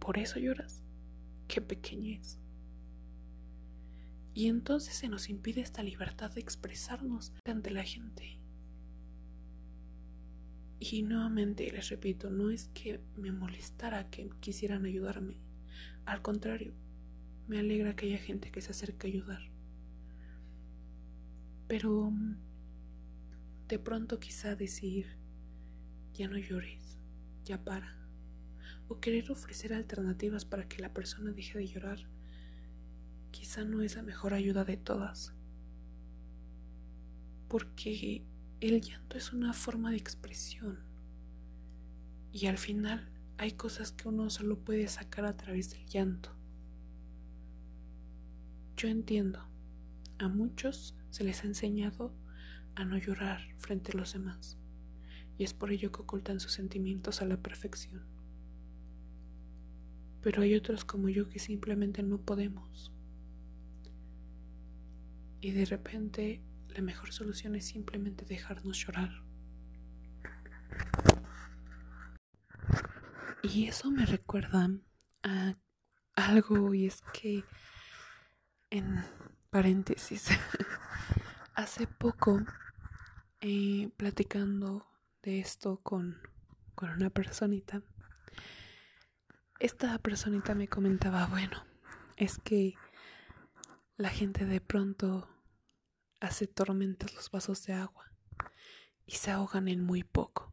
[0.00, 0.82] ¿por eso lloras?
[1.48, 2.38] Qué pequeñez.
[4.36, 8.38] Y entonces se nos impide esta libertad de expresarnos ante la gente.
[10.78, 15.40] Y nuevamente les repito, no es que me molestara que quisieran ayudarme.
[16.04, 16.74] Al contrario,
[17.48, 19.40] me alegra que haya gente que se acerque a ayudar.
[21.66, 22.12] Pero
[23.68, 25.16] de pronto quizá decir,
[26.12, 26.98] ya no llores,
[27.46, 28.06] ya para.
[28.86, 32.06] O querer ofrecer alternativas para que la persona deje de llorar,
[33.36, 35.34] quizá no es la mejor ayuda de todas.
[37.48, 38.24] Porque
[38.62, 40.78] el llanto es una forma de expresión.
[42.32, 46.30] Y al final hay cosas que uno solo puede sacar a través del llanto.
[48.74, 49.46] Yo entiendo,
[50.18, 52.14] a muchos se les ha enseñado
[52.74, 54.58] a no llorar frente a los demás,
[55.36, 58.02] y es por ello que ocultan sus sentimientos a la perfección.
[60.22, 62.95] Pero hay otros como yo que simplemente no podemos.
[65.46, 69.22] Y de repente la mejor solución es simplemente dejarnos llorar.
[73.44, 74.68] Y eso me recuerda
[75.22, 75.54] a
[76.16, 77.44] algo y es que
[78.70, 79.04] en
[79.48, 80.30] paréntesis
[81.54, 82.40] hace poco
[83.40, 84.84] eh, platicando
[85.22, 86.20] de esto con,
[86.74, 87.82] con una personita
[89.60, 91.64] esta personita me comentaba bueno
[92.16, 92.74] es que
[93.96, 95.28] la gente de pronto
[96.20, 98.10] hace tormentas los vasos de agua
[99.06, 100.52] y se ahogan en muy poco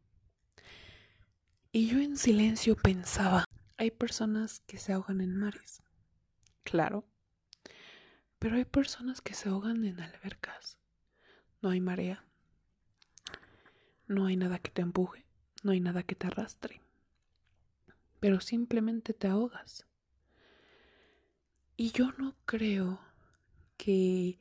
[1.72, 3.44] y yo en silencio pensaba
[3.76, 5.82] hay personas que se ahogan en mares
[6.62, 7.06] claro
[8.44, 10.76] pero hay personas que se ahogan en albercas.
[11.62, 12.26] No hay marea.
[14.06, 15.24] No hay nada que te empuje.
[15.62, 16.82] No hay nada que te arrastre.
[18.20, 19.86] Pero simplemente te ahogas.
[21.78, 23.00] Y yo no creo
[23.78, 24.38] que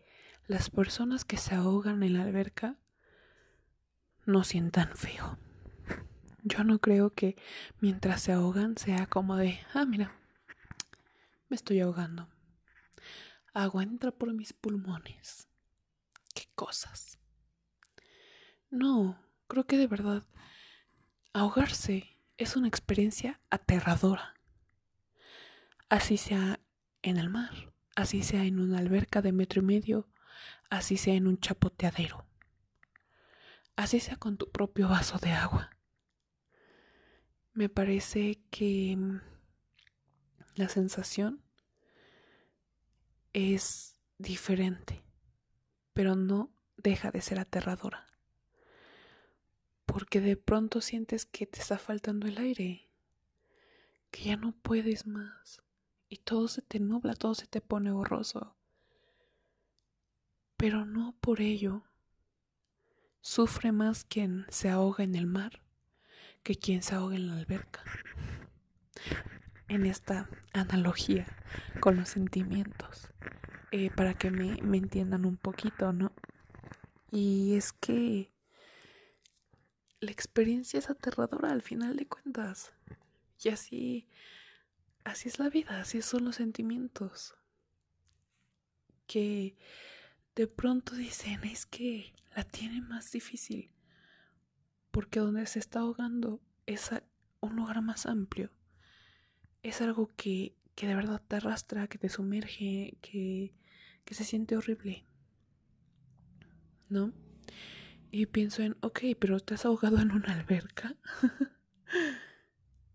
[0.48, 2.78] las personas que se ahogan en la alberca
[4.26, 5.38] no sientan feo.
[6.44, 7.38] Yo no creo que
[7.80, 10.12] mientras se ahogan sea como de, ah, mira,
[11.48, 12.30] me estoy ahogando.
[13.54, 15.48] Agua entra por mis pulmones.
[16.34, 17.20] Qué cosas.
[18.70, 20.24] No, creo que de verdad
[21.32, 24.34] ahogarse es una experiencia aterradora.
[25.90, 26.60] Así sea
[27.04, 30.10] en el mar, así sea en una alberca de metro y medio,
[30.78, 32.26] así sea en un chapoteadero,
[33.76, 35.70] así sea con tu propio vaso de agua.
[37.54, 39.22] Me parece que mm,
[40.56, 41.44] la sensación
[43.34, 45.04] es diferente,
[45.94, 48.08] pero no deja de ser aterradora.
[49.86, 52.90] Porque de pronto sientes que te está faltando el aire,
[54.10, 55.62] que ya no puedes más
[56.10, 58.56] y todo se te nubla, todo se te pone borroso.
[60.64, 61.84] Pero no por ello
[63.20, 65.62] sufre más quien se ahoga en el mar
[66.42, 67.84] que quien se ahoga en la alberca.
[69.68, 71.28] En esta analogía
[71.82, 73.10] con los sentimientos.
[73.72, 76.14] Eh, para que me, me entiendan un poquito, ¿no?
[77.12, 78.32] Y es que
[80.00, 82.72] la experiencia es aterradora al final de cuentas.
[83.44, 84.08] Y así,
[85.04, 87.36] así es la vida, así son los sentimientos.
[89.08, 89.58] Que
[90.36, 93.72] de pronto dicen, es que la tiene más difícil.
[94.92, 96.92] Porque donde se está ahogando es
[97.40, 98.52] un lugar más amplio.
[99.64, 103.54] Es algo que, que de verdad te arrastra, que te sumerge, que
[104.06, 105.06] que se siente horrible.
[106.90, 107.14] ¿No?
[108.12, 110.96] Y pienso en, ok, pero te has ahogado en una alberca.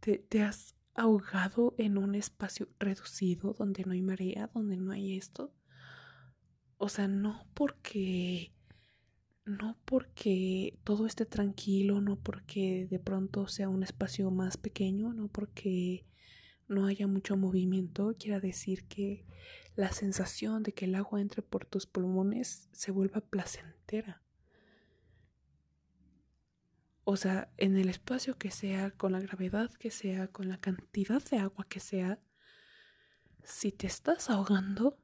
[0.00, 5.16] ¿Te, ¿Te, has ahogado en un espacio reducido donde no hay marea, donde no hay
[5.16, 5.52] esto.
[6.78, 8.52] O sea, no porque...
[9.44, 15.28] No porque todo esté tranquilo, no porque de pronto sea un espacio más pequeño, no
[15.28, 16.04] porque
[16.68, 19.24] no haya mucho movimiento, quiera decir que
[19.74, 24.22] la sensación de que el agua entre por tus pulmones se vuelva placentera.
[27.04, 31.22] O sea, en el espacio que sea, con la gravedad que sea, con la cantidad
[31.22, 32.18] de agua que sea,
[33.42, 34.98] si te estás ahogando,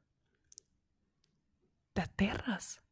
[1.94, 2.82] te aterras.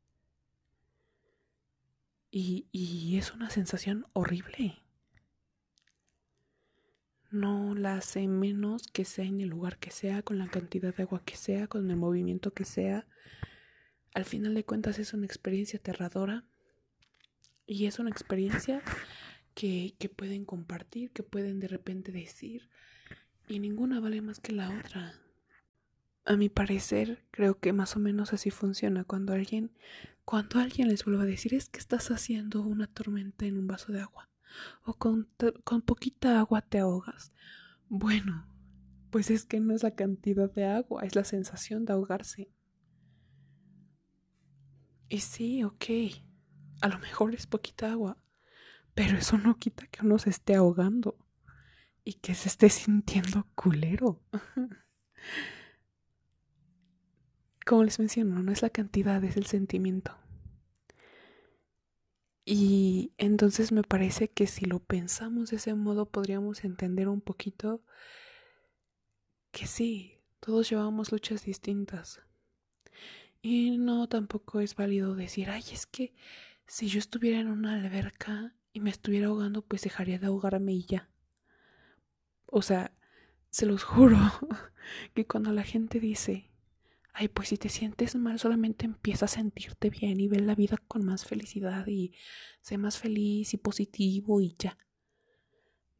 [2.30, 4.82] Y, y es una sensación horrible
[7.32, 11.02] no la hace menos que sea en el lugar que sea, con la cantidad de
[11.02, 13.06] agua que sea, con el movimiento que sea.
[14.14, 16.44] al final de cuentas es una experiencia aterradora
[17.66, 18.82] y es una experiencia
[19.54, 22.68] que, que pueden compartir, que pueden de repente decir
[23.48, 25.21] y ninguna vale más que la otra.
[26.24, 29.72] A mi parecer, creo que más o menos así funciona cuando alguien,
[30.24, 33.92] cuando alguien les vuelve a decir es que estás haciendo una tormenta en un vaso
[33.92, 34.30] de agua
[34.85, 35.28] o con,
[35.64, 37.32] con poquita agua te ahogas.
[37.88, 38.46] Bueno,
[39.11, 42.50] pues es que no es la cantidad de agua, es la sensación de ahogarse.
[45.08, 45.85] Y sí, ok,
[46.80, 48.16] a lo mejor es poquita agua,
[48.94, 51.18] pero eso no quita que uno se esté ahogando
[52.04, 54.22] y que se esté sintiendo culero.
[57.72, 60.14] Como les menciono, no es la cantidad, es el sentimiento.
[62.44, 67.82] Y entonces me parece que si lo pensamos de ese modo podríamos entender un poquito
[69.52, 72.20] que sí, todos llevamos luchas distintas.
[73.40, 76.12] Y no tampoco es válido decir, ay, es que
[76.66, 80.85] si yo estuviera en una alberca y me estuviera ahogando, pues dejaría de ahogarme y
[80.85, 81.08] ya.
[82.44, 82.92] O sea,
[83.48, 84.18] se los juro
[85.14, 86.51] que cuando la gente dice,
[87.12, 90.79] ay, pues si te sientes mal, solamente empieza a sentirte bien y ve la vida
[90.88, 92.14] con más felicidad y
[92.61, 94.79] sé más feliz y positivo y ya.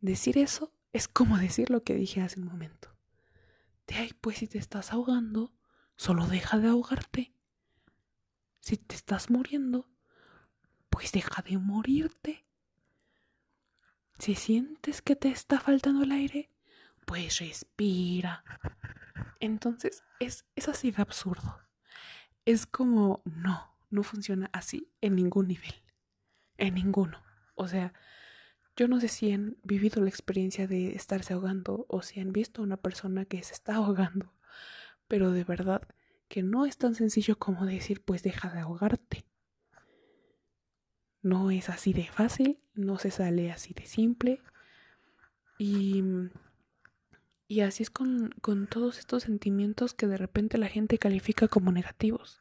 [0.01, 2.97] Decir eso es como decir lo que dije hace un momento.
[3.87, 5.55] De ay, pues si te estás ahogando,
[5.97, 7.35] solo deja de ahogarte.
[8.61, 9.89] Si te estás muriendo,
[10.89, 12.47] pues deja de morirte.
[14.19, 16.52] Si sientes que te está faltando el aire,
[17.05, 18.45] pues respira.
[19.41, 21.61] Entonces es, es así de absurdo.
[22.45, 25.75] Es como, no, no funciona así en ningún nivel.
[26.59, 27.23] En ninguno.
[27.55, 27.93] O sea,
[28.77, 32.63] yo no sé si han vivido la experiencia de estarse ahogando o si han visto
[32.63, 34.33] a una persona que se está ahogando,
[35.09, 35.87] pero de verdad
[36.29, 39.27] que no es tan sencillo como decir pues deja de ahogarte.
[41.21, 44.41] No es así de fácil, no se sale así de simple
[45.59, 46.03] y
[47.53, 51.71] y así es con, con todos estos sentimientos que de repente la gente califica como
[51.71, 52.41] negativos.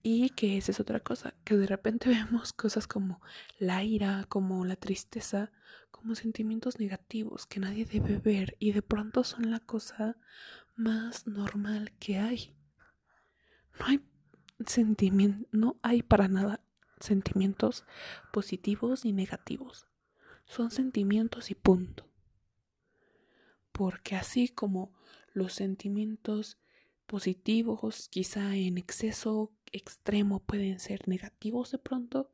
[0.00, 3.20] Y que esa es otra cosa, que de repente vemos cosas como
[3.58, 5.50] la ira, como la tristeza,
[5.90, 10.18] como sentimientos negativos que nadie debe ver y de pronto son la cosa
[10.76, 12.54] más normal que hay.
[13.80, 14.04] No hay
[14.68, 16.60] sentimiento, no hay para nada
[17.00, 17.84] sentimientos
[18.32, 19.88] positivos ni negativos.
[20.46, 22.13] Son sentimientos y punto
[23.74, 24.92] porque así como
[25.32, 26.58] los sentimientos
[27.06, 32.30] positivos, quizá en exceso extremo, pueden ser negativos de pronto,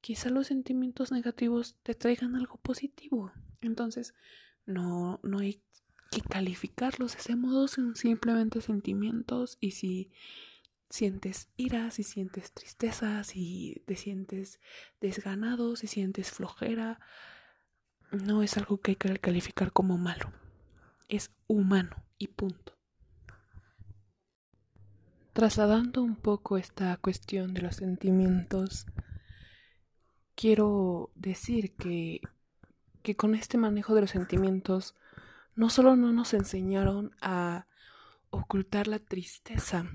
[0.00, 3.32] quizá los sentimientos negativos te traigan algo positivo.
[3.60, 4.14] Entonces,
[4.64, 5.60] no, no hay
[6.12, 10.12] que calificarlos de ese modo, son simplemente sentimientos y si
[10.88, 14.60] sientes ira, si sientes tristeza, si te sientes
[15.00, 17.00] desganado, si sientes flojera,
[18.12, 20.32] no es algo que hay que calificar como malo
[21.10, 22.78] es humano y punto.
[25.32, 28.86] Trasladando un poco esta cuestión de los sentimientos,
[30.34, 32.20] quiero decir que,
[33.02, 34.94] que con este manejo de los sentimientos
[35.54, 37.66] no solo no nos enseñaron a
[38.30, 39.90] ocultar la tristeza,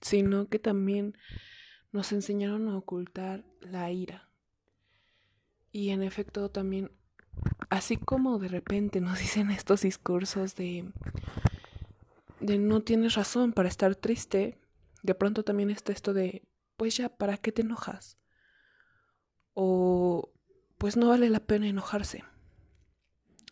[0.00, 1.16] sino que también
[1.92, 4.30] nos enseñaron a ocultar la ira.
[5.72, 6.90] Y en efecto también
[7.68, 10.90] así como de repente nos dicen estos discursos de
[12.40, 14.58] de no tienes razón para estar triste,
[15.02, 18.18] de pronto también está esto de pues ya, ¿para qué te enojas?
[19.54, 20.32] O
[20.78, 22.24] pues no vale la pena enojarse.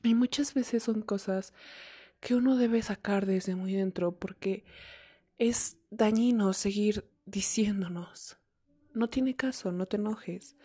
[0.03, 1.55] Y muchas veces son cosas
[2.20, 4.64] que uno debe sacar desde muy dentro porque
[5.38, 8.37] es dañino seguir diciéndonos,
[8.92, 10.57] no tiene caso, no te enojes.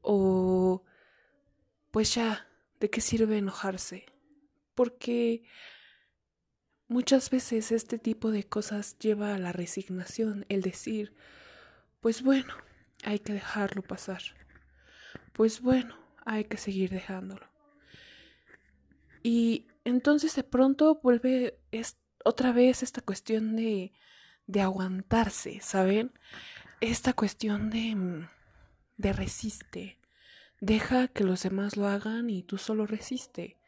[0.00, 0.84] O
[1.90, 2.48] pues ya,
[2.82, 4.06] ¿de qué sirve enojarse?
[4.74, 5.44] Porque
[6.88, 11.14] muchas veces este tipo de cosas lleva a la resignación, el decir,
[12.00, 12.52] pues bueno,
[13.04, 14.22] hay que dejarlo pasar.
[15.32, 17.48] Pues bueno, hay que seguir dejándolo.
[19.22, 21.60] Y entonces de pronto vuelve
[22.24, 23.92] otra vez esta cuestión de,
[24.48, 26.10] de aguantarse, ¿saben?
[26.80, 28.28] Esta cuestión de, mm,
[28.96, 30.01] de resiste,
[30.62, 33.58] Deja que los demás lo hagan y tú solo resiste.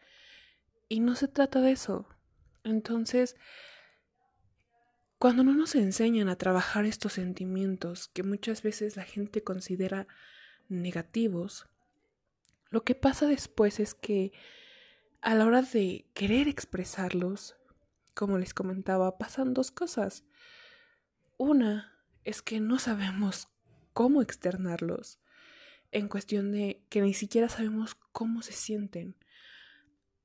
[0.89, 2.07] Y no se trata de eso.
[2.63, 3.35] Entonces,
[5.19, 10.07] cuando no nos enseñan a trabajar estos sentimientos que muchas veces la gente considera
[10.69, 11.67] negativos,
[12.71, 14.31] lo que pasa después es que
[15.21, 17.57] a la hora de querer expresarlos,
[18.15, 20.23] como les comentaba, pasan dos cosas.
[21.39, 21.93] Una
[22.23, 23.49] es que no sabemos
[23.95, 25.19] cómo externarlos,
[25.95, 29.17] en cuestión de que ni siquiera sabemos cómo se sienten.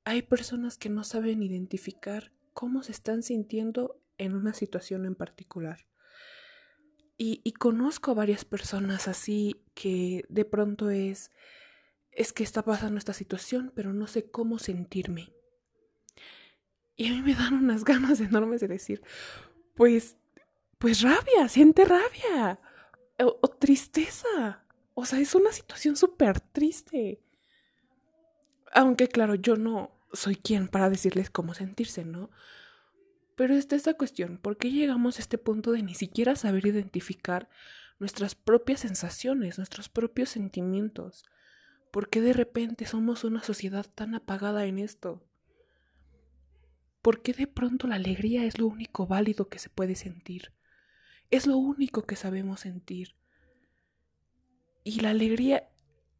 [0.04, 5.86] Hay personas que no saben identificar cómo se están sintiendo en una situación en particular.
[7.16, 11.30] Y, conozco a varias personas así que de pronto es,
[12.12, 15.30] es que está pasando esta situación, pero no sé cómo sentirme.
[16.96, 19.02] Y a mí me dan unas ganas enormes de decir,
[19.74, 20.16] pues,
[20.78, 22.58] pues rabia, siente rabia
[23.18, 24.64] o tristeza.
[25.00, 27.22] O sea, es una situación súper triste.
[28.70, 32.30] Aunque claro, yo no soy quien para decirles cómo sentirse, ¿no?
[33.34, 37.48] Pero está esta cuestión, ¿por qué llegamos a este punto de ni siquiera saber identificar
[37.98, 41.24] nuestras propias sensaciones, nuestros propios sentimientos?
[41.90, 45.26] ¿Por qué de repente somos una sociedad tan apagada en esto?
[47.00, 50.52] ¿Por qué de pronto la alegría es lo único válido que se puede sentir?
[51.30, 53.14] Es lo único que sabemos sentir.
[54.84, 55.68] Y la alegría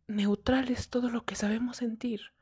[0.06, 2.32] neutral es todo lo que sabemos sentir.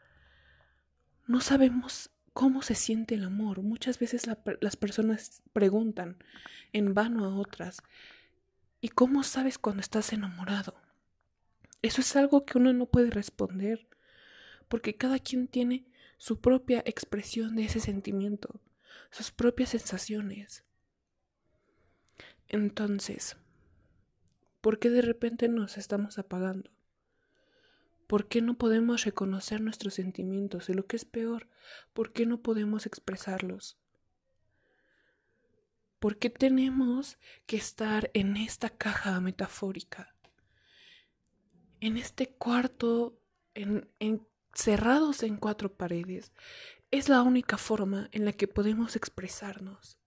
[1.27, 3.63] No sabemos cómo se siente el amor.
[3.63, 6.23] Muchas veces la, las personas preguntan
[6.73, 7.83] en vano a otras,
[8.81, 10.81] ¿y cómo sabes cuando estás enamorado?
[11.83, 13.89] Eso es algo que uno no puede responder,
[14.69, 18.61] porque cada quien tiene su propia expresión de ese sentimiento,
[19.11, 20.65] sus propias sensaciones.
[22.49, 23.37] Entonces,
[24.61, 26.71] ¿por qué de repente nos estamos apagando?
[28.07, 30.69] ¿Por qué no podemos reconocer nuestros sentimientos?
[30.71, 31.49] Y lo que es peor,
[31.93, 33.77] ¿por qué no podemos expresarlos?
[35.99, 40.15] ¿Por qué tenemos que estar en esta caja metafórica?
[41.81, 43.21] En este cuarto,
[43.55, 46.33] en, encerrados en cuatro paredes.
[46.91, 49.98] Es la única forma en la que podemos expresarnos.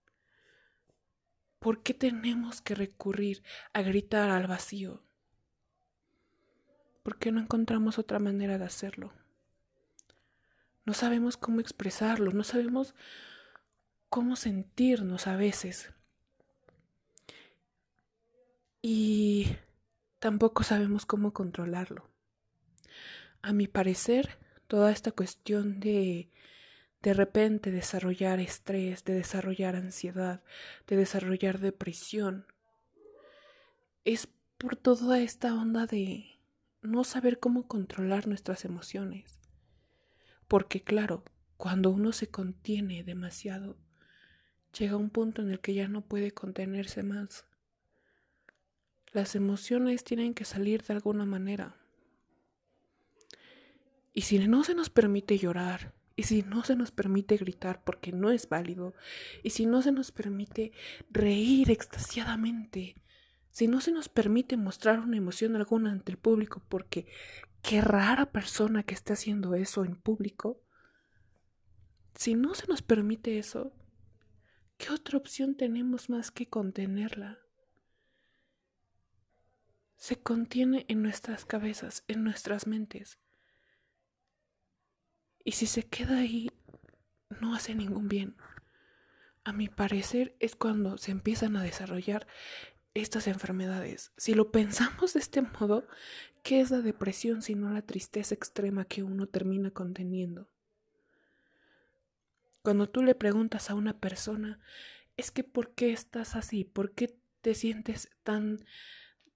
[1.62, 5.00] ¿Por qué tenemos que recurrir a gritar al vacío?
[7.04, 9.12] ¿Por qué no encontramos otra manera de hacerlo?
[10.84, 12.96] No sabemos cómo expresarlo, no sabemos
[14.08, 15.92] cómo sentirnos a veces.
[18.82, 19.46] Y
[20.18, 22.10] tampoco sabemos cómo controlarlo.
[23.40, 24.36] A mi parecer,
[24.66, 26.28] toda esta cuestión de
[27.02, 30.42] de repente desarrollar estrés, de desarrollar ansiedad,
[30.86, 32.46] de desarrollar depresión,
[34.04, 36.38] es por toda esta onda de
[36.80, 39.40] no saber cómo controlar nuestras emociones.
[40.46, 41.24] Porque claro,
[41.56, 43.76] cuando uno se contiene demasiado,
[44.78, 47.44] llega un punto en el que ya no puede contenerse más.
[49.12, 51.76] Las emociones tienen que salir de alguna manera.
[54.14, 58.12] Y si no se nos permite llorar, y si no se nos permite gritar porque
[58.12, 58.94] no es válido,
[59.42, 60.72] y si no se nos permite
[61.10, 62.96] reír extasiadamente,
[63.50, 67.06] si no se nos permite mostrar una emoción alguna ante el público, porque
[67.62, 70.62] qué rara persona que esté haciendo eso en público,
[72.14, 73.72] si no se nos permite eso,
[74.76, 77.38] ¿qué otra opción tenemos más que contenerla?
[79.96, 83.21] Se contiene en nuestras cabezas, en nuestras mentes.
[85.44, 86.50] Y si se queda ahí,
[87.40, 88.36] no hace ningún bien.
[89.44, 92.26] A mi parecer es cuando se empiezan a desarrollar
[92.94, 94.12] estas enfermedades.
[94.16, 95.86] Si lo pensamos de este modo,
[96.42, 100.48] ¿qué es la depresión sino la tristeza extrema que uno termina conteniendo?
[102.62, 104.60] Cuando tú le preguntas a una persona,
[105.16, 106.64] es que ¿por qué estás así?
[106.64, 108.64] ¿Por qué te sientes tan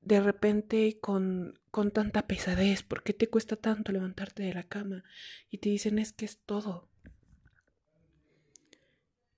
[0.00, 2.82] de repente con, con tanta pesadez?
[2.82, 5.04] ¿Por qué te cuesta tanto levantarte de la cama?
[5.50, 6.88] Y te dicen es que es todo.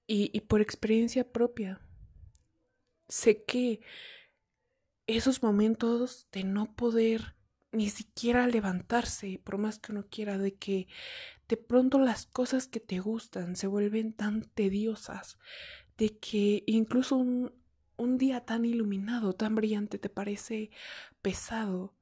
[0.07, 1.81] Y, y por experiencia propia,
[3.09, 3.81] sé que
[5.07, 7.35] esos momentos de no poder
[7.73, 10.87] ni siquiera levantarse, por más que uno quiera, de que
[11.49, 15.39] de pronto las cosas que te gustan se vuelven tan tediosas,
[15.97, 17.53] de que incluso un,
[17.99, 20.71] un día tan iluminado, tan brillante, te parece
[21.23, 21.95] pesado.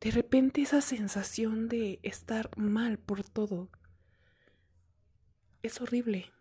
[0.00, 3.70] De repente esa sensación de estar mal por todo
[5.62, 6.32] es horrible.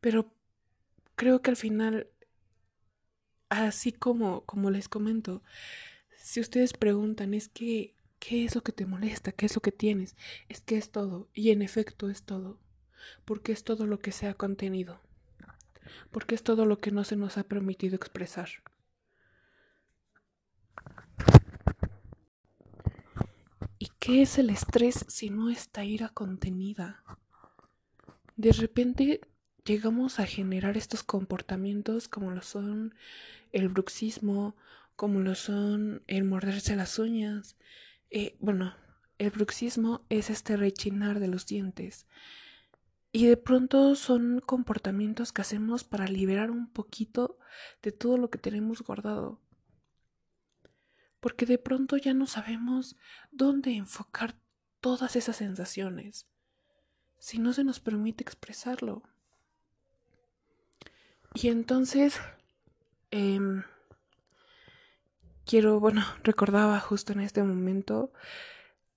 [0.00, 0.32] Pero
[1.16, 2.08] creo que al final,
[3.48, 5.42] así como, como les comento,
[6.18, 9.32] si ustedes preguntan, es que, ¿qué es lo que te molesta?
[9.32, 10.16] ¿Qué es lo que tienes?
[10.48, 11.28] Es que es todo.
[11.34, 12.60] Y en efecto es todo.
[13.24, 15.00] Porque es todo lo que se ha contenido.
[16.10, 18.48] Porque es todo lo que no se nos ha permitido expresar.
[23.78, 27.02] ¿Y qué es el estrés si no esta ira contenida?
[28.36, 29.20] De repente
[29.64, 32.94] llegamos a generar estos comportamientos como lo son
[33.52, 34.56] el bruxismo,
[34.96, 37.56] como lo son el morderse las uñas.
[38.10, 38.74] Eh, bueno,
[39.18, 42.06] el bruxismo es este rechinar de los dientes.
[43.16, 47.38] Y de pronto son comportamientos que hacemos para liberar un poquito
[47.80, 49.40] de todo lo que tenemos guardado.
[51.20, 52.96] Porque de pronto ya no sabemos
[53.30, 54.34] dónde enfocar
[54.80, 56.26] todas esas sensaciones
[57.20, 59.04] si no se nos permite expresarlo.
[61.34, 62.18] Y entonces,
[63.12, 63.62] em,
[65.46, 68.12] quiero, bueno, recordaba justo en este momento,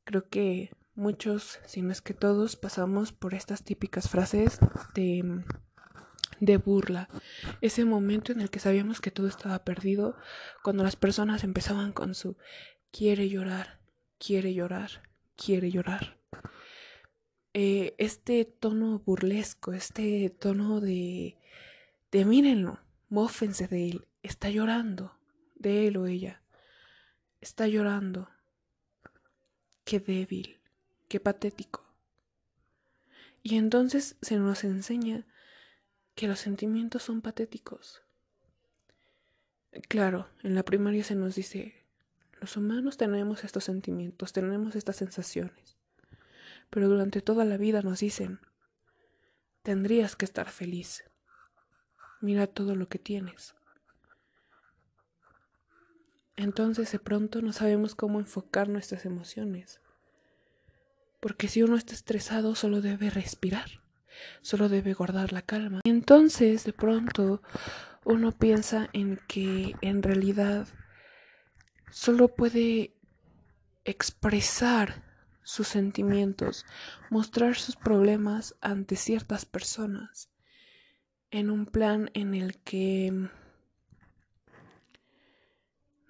[0.06, 4.60] creo que muchos, si no es que todos, pasamos por estas típicas frases
[4.96, 5.44] de,
[6.40, 7.08] de burla.
[7.62, 10.18] Ese momento en el que sabíamos que todo estaba perdido,
[10.64, 12.36] cuando las personas empezaban con su
[12.92, 13.80] quiere llorar,
[14.18, 15.04] quiere llorar,
[15.36, 16.18] quiere llorar.
[17.54, 21.38] Eh, este tono burlesco, este tono de,
[22.12, 22.80] de mírenlo,
[23.10, 25.18] mófense de él, está llorando,
[25.56, 26.42] de él o ella,
[27.40, 28.30] está llorando.
[29.86, 30.57] Qué débil
[31.08, 31.86] qué patético.
[33.44, 35.26] Y entonces se nos enseña
[36.16, 38.02] que los sentimientos son patéticos.
[39.88, 41.86] Claro, en la primaria se nos dice,
[42.42, 45.78] los humanos tenemos estos sentimientos, tenemos estas sensaciones,
[46.70, 48.40] pero durante toda la vida nos dicen,
[49.62, 51.04] tendrías que estar feliz,
[52.22, 53.56] mira todo lo que tienes.
[56.36, 59.82] Entonces de pronto no sabemos cómo enfocar nuestras emociones.
[61.28, 63.82] Porque si uno está estresado solo debe respirar,
[64.42, 65.82] solo debe guardar la calma.
[65.84, 67.42] Entonces de pronto
[68.06, 70.70] uno piensa en que en realidad
[71.92, 72.94] solo puede
[73.84, 75.04] expresar
[75.44, 76.66] sus sentimientos,
[77.10, 80.30] mostrar sus problemas ante ciertas personas,
[81.30, 83.12] en un plan en el que,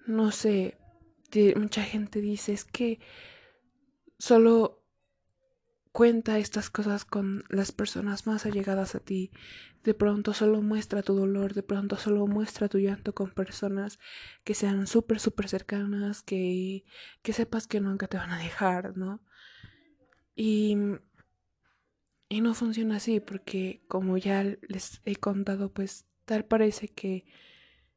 [0.06, 0.78] no sé,
[1.56, 3.00] mucha gente dice es que
[4.16, 4.77] solo
[5.98, 9.32] Cuenta estas cosas con las personas más allegadas a ti.
[9.82, 13.98] De pronto solo muestra tu dolor, de pronto solo muestra tu llanto con personas
[14.44, 16.84] que sean súper, súper cercanas, que,
[17.22, 19.20] que sepas que nunca te van a dejar, ¿no?
[20.36, 20.76] Y,
[22.28, 27.26] y no funciona así porque como ya les he contado, pues tal parece que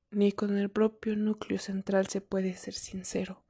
[0.10, 3.46] ni con el propio núcleo central se puede ser sincero.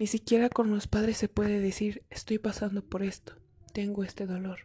[0.00, 3.40] Ni siquiera con los padres se puede decir estoy pasando por esto
[3.72, 4.60] tengo este dolor,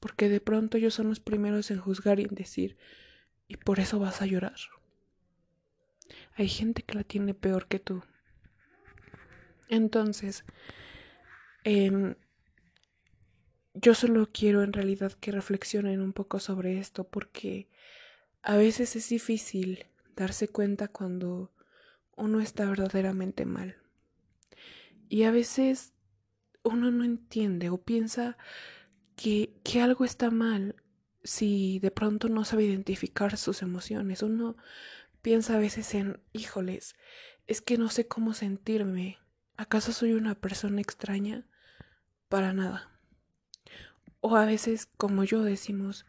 [0.00, 2.76] porque de pronto ellos son los primeros en juzgar y en decir,
[3.48, 4.56] y por eso vas a llorar.
[6.34, 8.02] Hay gente que la tiene peor que tú.
[9.68, 10.44] Entonces,
[11.64, 12.14] em,
[13.74, 17.68] yo solo quiero en realidad que reflexionen un poco sobre esto porque
[18.42, 21.52] a veces es difícil darse cuenta cuando
[22.16, 23.76] uno está verdaderamente mal.
[25.08, 25.92] Y a veces
[26.66, 28.36] uno no entiende o piensa
[29.16, 30.76] que, que algo está mal
[31.24, 34.22] si de pronto no sabe identificar sus emociones.
[34.22, 34.56] Uno
[35.22, 36.96] piensa a veces en, híjoles,
[37.46, 39.18] es que no sé cómo sentirme.
[39.56, 41.46] ¿Acaso soy una persona extraña?
[42.28, 42.90] Para nada.
[44.20, 46.06] O a veces, como yo decimos,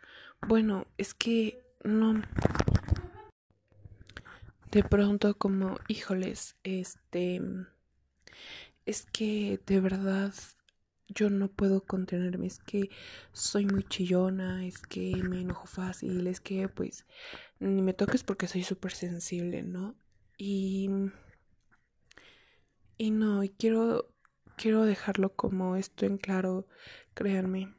[0.47, 2.21] bueno, es que no.
[4.71, 7.41] De pronto, como, híjoles, este
[8.87, 10.33] es que de verdad
[11.09, 12.89] yo no puedo contenerme, es que
[13.33, 17.05] soy muy chillona, es que me enojo fácil, es que pues
[17.59, 19.95] ni me toques porque soy súper sensible, ¿no?
[20.37, 20.89] Y
[22.97, 24.09] y no, y quiero
[24.57, 26.67] quiero dejarlo como esto en claro,
[27.13, 27.73] créanme,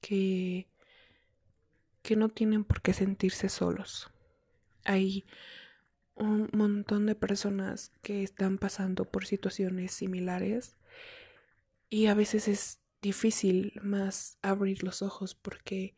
[0.00, 0.68] que
[2.02, 4.10] que no tienen por qué sentirse solos.
[4.84, 5.24] Hay
[6.16, 10.76] un montón de personas que están pasando por situaciones similares
[11.90, 15.94] y a veces es difícil más abrir los ojos porque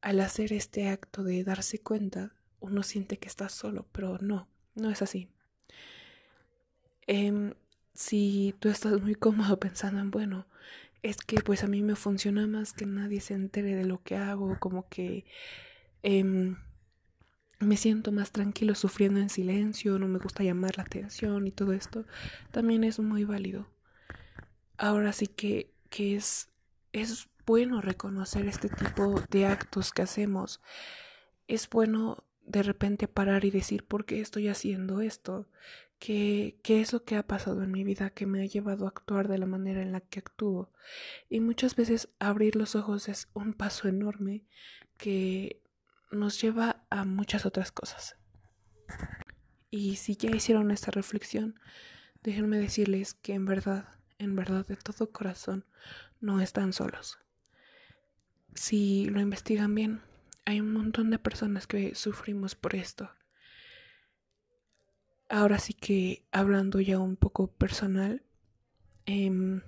[0.00, 4.90] al hacer este acto de darse cuenta uno siente que está solo, pero no, no
[4.90, 5.28] es así.
[7.06, 7.54] Em,
[7.94, 10.46] si tú estás muy cómodo pensando en, bueno,
[11.02, 14.16] es que pues a mí me funciona más que nadie se entere de lo que
[14.16, 15.24] hago, como que...
[16.02, 16.56] Em,
[17.62, 21.72] me siento más tranquilo sufriendo en silencio, no me gusta llamar la atención y todo
[21.72, 22.04] esto,
[22.50, 23.68] también es muy válido.
[24.76, 26.48] Ahora sí que, que es,
[26.92, 30.60] es bueno reconocer este tipo de actos que hacemos.
[31.48, 35.48] Es bueno de repente parar y decir por qué estoy haciendo esto,
[35.98, 38.88] qué, qué es lo que ha pasado en mi vida que me ha llevado a
[38.88, 40.72] actuar de la manera en la que actúo.
[41.28, 44.44] Y muchas veces abrir los ojos es un paso enorme
[44.96, 45.61] que
[46.12, 48.16] nos lleva a muchas otras cosas.
[49.70, 51.58] Y si ya hicieron esta reflexión,
[52.22, 53.88] déjenme decirles que en verdad,
[54.18, 55.64] en verdad, de todo corazón,
[56.20, 57.18] no están solos.
[58.54, 60.02] Si lo investigan bien,
[60.44, 63.10] hay un montón de personas que sufrimos por esto
[65.32, 68.22] ahora sí que hablando ya un poco personal,
[69.06, 69.62] em,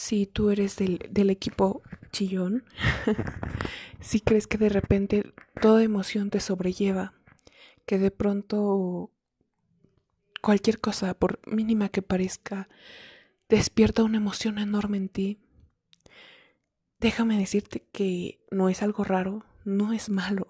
[0.00, 2.64] si tú eres del, del equipo chillón,
[4.00, 7.12] si crees que de repente toda emoción te sobrelleva,
[7.84, 9.12] que de pronto
[10.40, 12.66] cualquier cosa, por mínima que parezca,
[13.50, 15.38] despierta una emoción enorme en ti,
[16.98, 20.48] déjame decirte que no es algo raro, no es malo,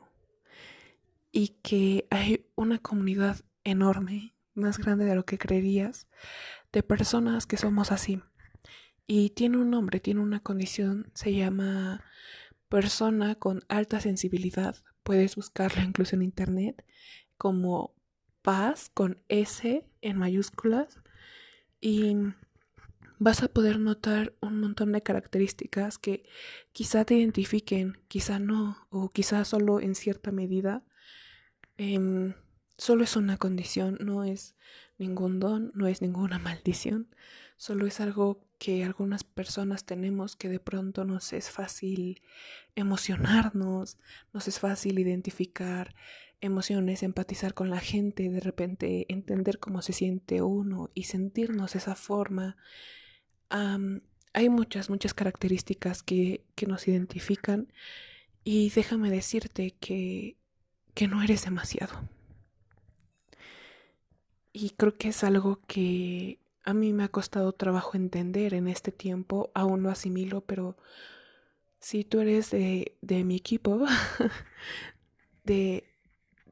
[1.33, 6.07] y que hay una comunidad enorme, más grande de lo que creerías,
[6.71, 8.23] de personas que somos así.
[9.13, 12.05] Y tiene un nombre, tiene una condición, se llama
[12.69, 14.77] persona con alta sensibilidad.
[15.03, 16.85] Puedes buscarla incluso en internet
[17.37, 17.93] como
[18.41, 21.01] paz con S en mayúsculas
[21.81, 22.19] y
[23.19, 26.23] vas a poder notar un montón de características que
[26.71, 30.85] quizá te identifiquen, quizá no, o quizá solo en cierta medida.
[31.79, 32.35] Em,
[32.81, 34.57] Solo es una condición, no es
[34.97, 37.15] ningún don, no es ninguna maldición,
[37.59, 42.21] solo es algo que algunas personas tenemos que de pronto nos es fácil
[42.77, 43.97] emocionarnos,
[44.35, 45.95] nos es fácil identificar
[46.43, 51.95] emociones, empatizar con la gente, de repente entender cómo se siente uno y sentirnos esa
[51.95, 52.59] forma.
[53.49, 57.73] hay muchas, muchas características que, que nos identifican
[58.45, 60.37] y déjame decirte que,
[60.93, 62.11] que no eres demasiado.
[64.53, 68.93] Y creo que es algo que a mí me ha costado trabajo entender en este
[68.93, 70.77] tiempo, aún lo asimilo, pero
[71.79, 73.85] si tú eres de, mi equipo,
[75.45, 75.85] de,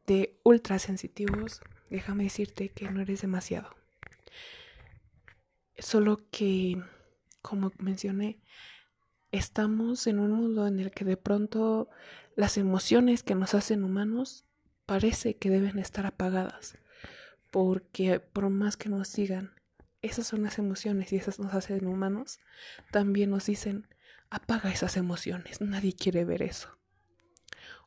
[0.07, 3.77] de ultra sensitivos, déjame decirte que no eres demasiado.
[5.79, 6.83] Solo que,
[7.43, 8.41] como mencioné,
[9.31, 11.89] estamos en un mundo en el que de pronto
[12.35, 14.45] las emociones que nos hacen humanos
[14.87, 16.79] parece que deben estar apagadas
[17.51, 19.53] porque por más que nos digan,
[20.09, 22.41] esas son las emociones y esas nos hacen humanos,
[22.91, 23.87] también nos dicen,
[24.31, 26.79] apaga esas emociones, nadie quiere ver eso.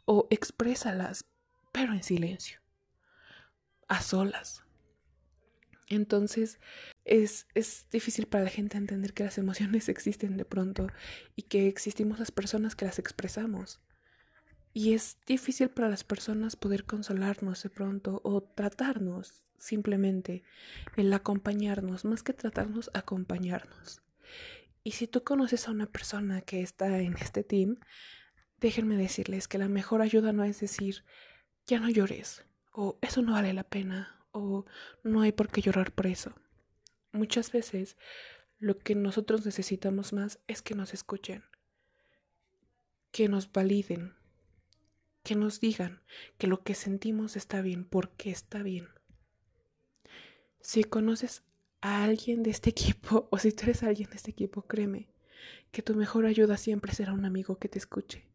[0.06, 1.26] O exprésalas,
[1.72, 2.60] pero en silencio,
[3.88, 4.64] a solas.
[5.88, 6.60] Entonces
[7.04, 10.88] es, es difícil para la gente entender que las emociones existen de pronto
[11.36, 13.82] y que existimos las personas que las expresamos.
[14.74, 20.44] Y es difícil para las personas poder consolarnos de pronto o tratarnos simplemente,
[20.98, 24.02] el acompañarnos, más que tratarnos, acompañarnos.
[24.84, 27.78] Y si tú conoces a una persona que está en este team,
[28.60, 31.06] déjenme decirles que la mejor ayuda no es decir,
[31.68, 34.66] ya no llores, o eso no vale la pena, o
[35.04, 36.34] no hay por qué llorar por eso.
[37.12, 37.98] Muchas veces
[38.58, 41.44] lo que nosotros necesitamos más es que nos escuchen,
[43.12, 44.16] que nos validen,
[45.24, 46.02] que nos digan
[46.40, 48.88] que lo que sentimos está bien porque está bien.
[50.62, 51.44] Si conoces
[51.82, 55.08] a alguien de este equipo o si tú eres alguien de este equipo, créeme
[55.72, 58.26] que tu mejor ayuda siempre será un amigo que te escuche,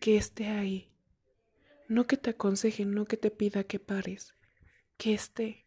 [0.00, 0.90] que esté ahí.
[1.88, 4.34] No que te aconseje, no que te pida que pares,
[4.96, 5.66] que esté,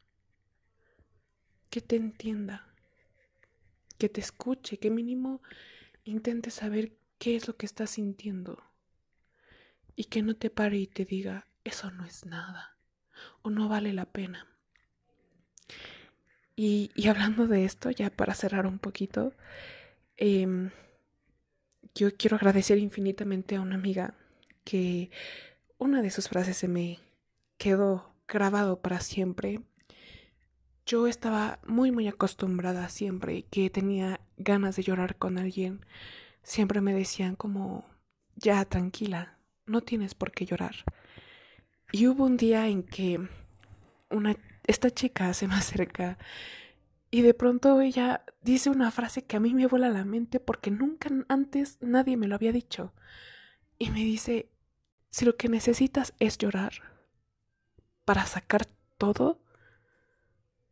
[1.70, 2.74] que te entienda,
[3.98, 5.42] que te escuche, que mínimo
[6.04, 8.64] intente saber qué es lo que estás sintiendo
[9.96, 12.78] y que no te pare y te diga, eso no es nada
[13.42, 14.57] o no vale la pena.
[16.56, 19.34] Y, hablando de esto, ya para cerrar un poquito,
[20.18, 20.72] em,
[21.94, 24.16] yo quiero agradecer infinitamente a una amiga
[24.64, 25.12] que
[25.78, 27.00] una de sus frases se me
[27.58, 29.62] quedó grabado para siempre.
[30.86, 35.86] Yo estaba muy muy acostumbrada siempre que tenía ganas de llorar con alguien.
[36.44, 37.86] Siempre me decían como,
[38.36, 40.76] ya tranquila, no tienes por qué llorar.
[41.92, 43.20] Y hubo un día en que
[44.10, 44.36] una
[44.68, 46.18] esta chica se me acerca
[47.10, 50.72] y de pronto ella dice una frase que a mí me vuela la mente porque
[50.72, 52.94] nunca antes nadie me lo había dicho.
[53.80, 54.50] Y me dice,
[55.10, 56.74] si lo que necesitas es llorar
[58.04, 58.66] para sacar
[58.98, 59.42] todo,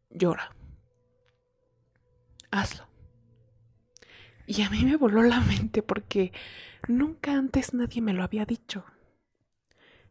[0.09, 0.55] llora.
[2.51, 2.87] Hazlo.
[4.47, 6.33] Y a mí me voló la mente porque
[6.87, 8.85] nunca antes nadie me lo había dicho.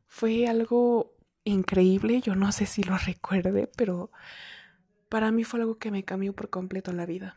[0.06, 1.13] Fue algo
[1.44, 4.10] increíble, yo no sé si lo recuerde, pero
[5.08, 7.36] para mí fue algo que me cambió por completo la vida.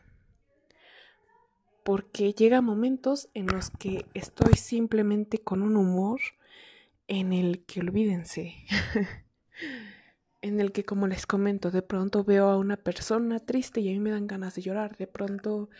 [1.84, 6.20] Porque llega momentos en los que estoy simplemente con un humor
[7.06, 8.54] en el que olvídense.
[10.42, 13.92] en el que, como les comento, de pronto veo a una persona triste y a
[13.92, 14.96] mí me dan ganas de llorar.
[14.96, 15.70] De pronto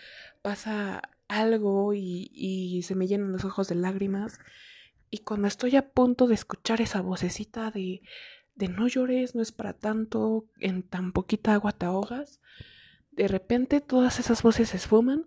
[0.42, 4.40] pasa algo y, y se me llenan los ojos de lágrimas.
[5.10, 8.02] Y cuando estoy a punto de escuchar esa vocecita de,
[8.54, 12.40] de no llores, no es para tanto, en tan poquita agua te ahogas,
[13.12, 15.26] de repente todas esas voces se esfuman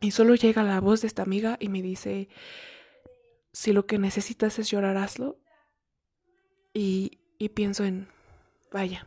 [0.00, 2.28] y solo llega la voz de esta amiga y me dice,
[3.52, 5.38] si lo que necesitas es llorar, hazlo.
[6.72, 8.08] Y, y pienso en,
[8.70, 9.06] vaya,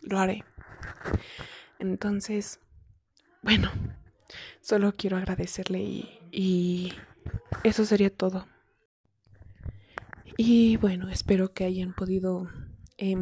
[0.00, 0.44] lo haré.
[1.78, 2.60] Entonces,
[3.42, 3.70] bueno,
[4.60, 6.92] solo quiero agradecerle y, y
[7.64, 8.46] eso sería todo.
[10.36, 12.48] Y bueno, espero que hayan podido
[12.98, 13.16] eh,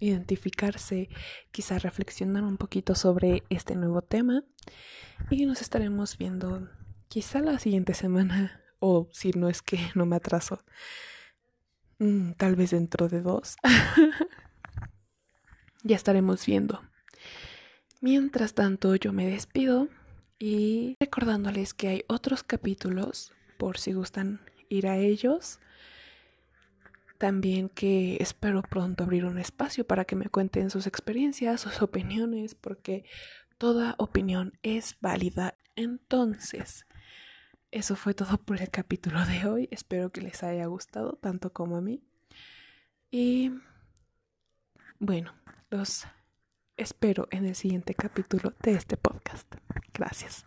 [0.00, 1.08] identificarse,
[1.50, 4.44] quizá reflexionar un poquito sobre este nuevo tema.
[5.30, 6.68] Y nos estaremos viendo
[7.08, 10.64] quizá la siguiente semana, o si no es que no me atraso,
[11.98, 13.56] mm, tal vez dentro de dos.
[15.82, 16.82] ya estaremos viendo.
[18.00, 19.88] Mientras tanto, yo me despido
[20.38, 25.60] y recordándoles que hay otros capítulos por si gustan ir a ellos.
[27.18, 32.54] También que espero pronto abrir un espacio para que me cuenten sus experiencias, sus opiniones,
[32.54, 33.04] porque
[33.58, 35.56] toda opinión es válida.
[35.76, 36.86] Entonces,
[37.70, 39.68] eso fue todo por el capítulo de hoy.
[39.70, 42.02] Espero que les haya gustado tanto como a mí.
[43.10, 43.52] Y
[44.98, 45.34] bueno,
[45.70, 46.06] los
[46.76, 49.54] espero en el siguiente capítulo de este podcast.
[49.94, 50.44] Gracias.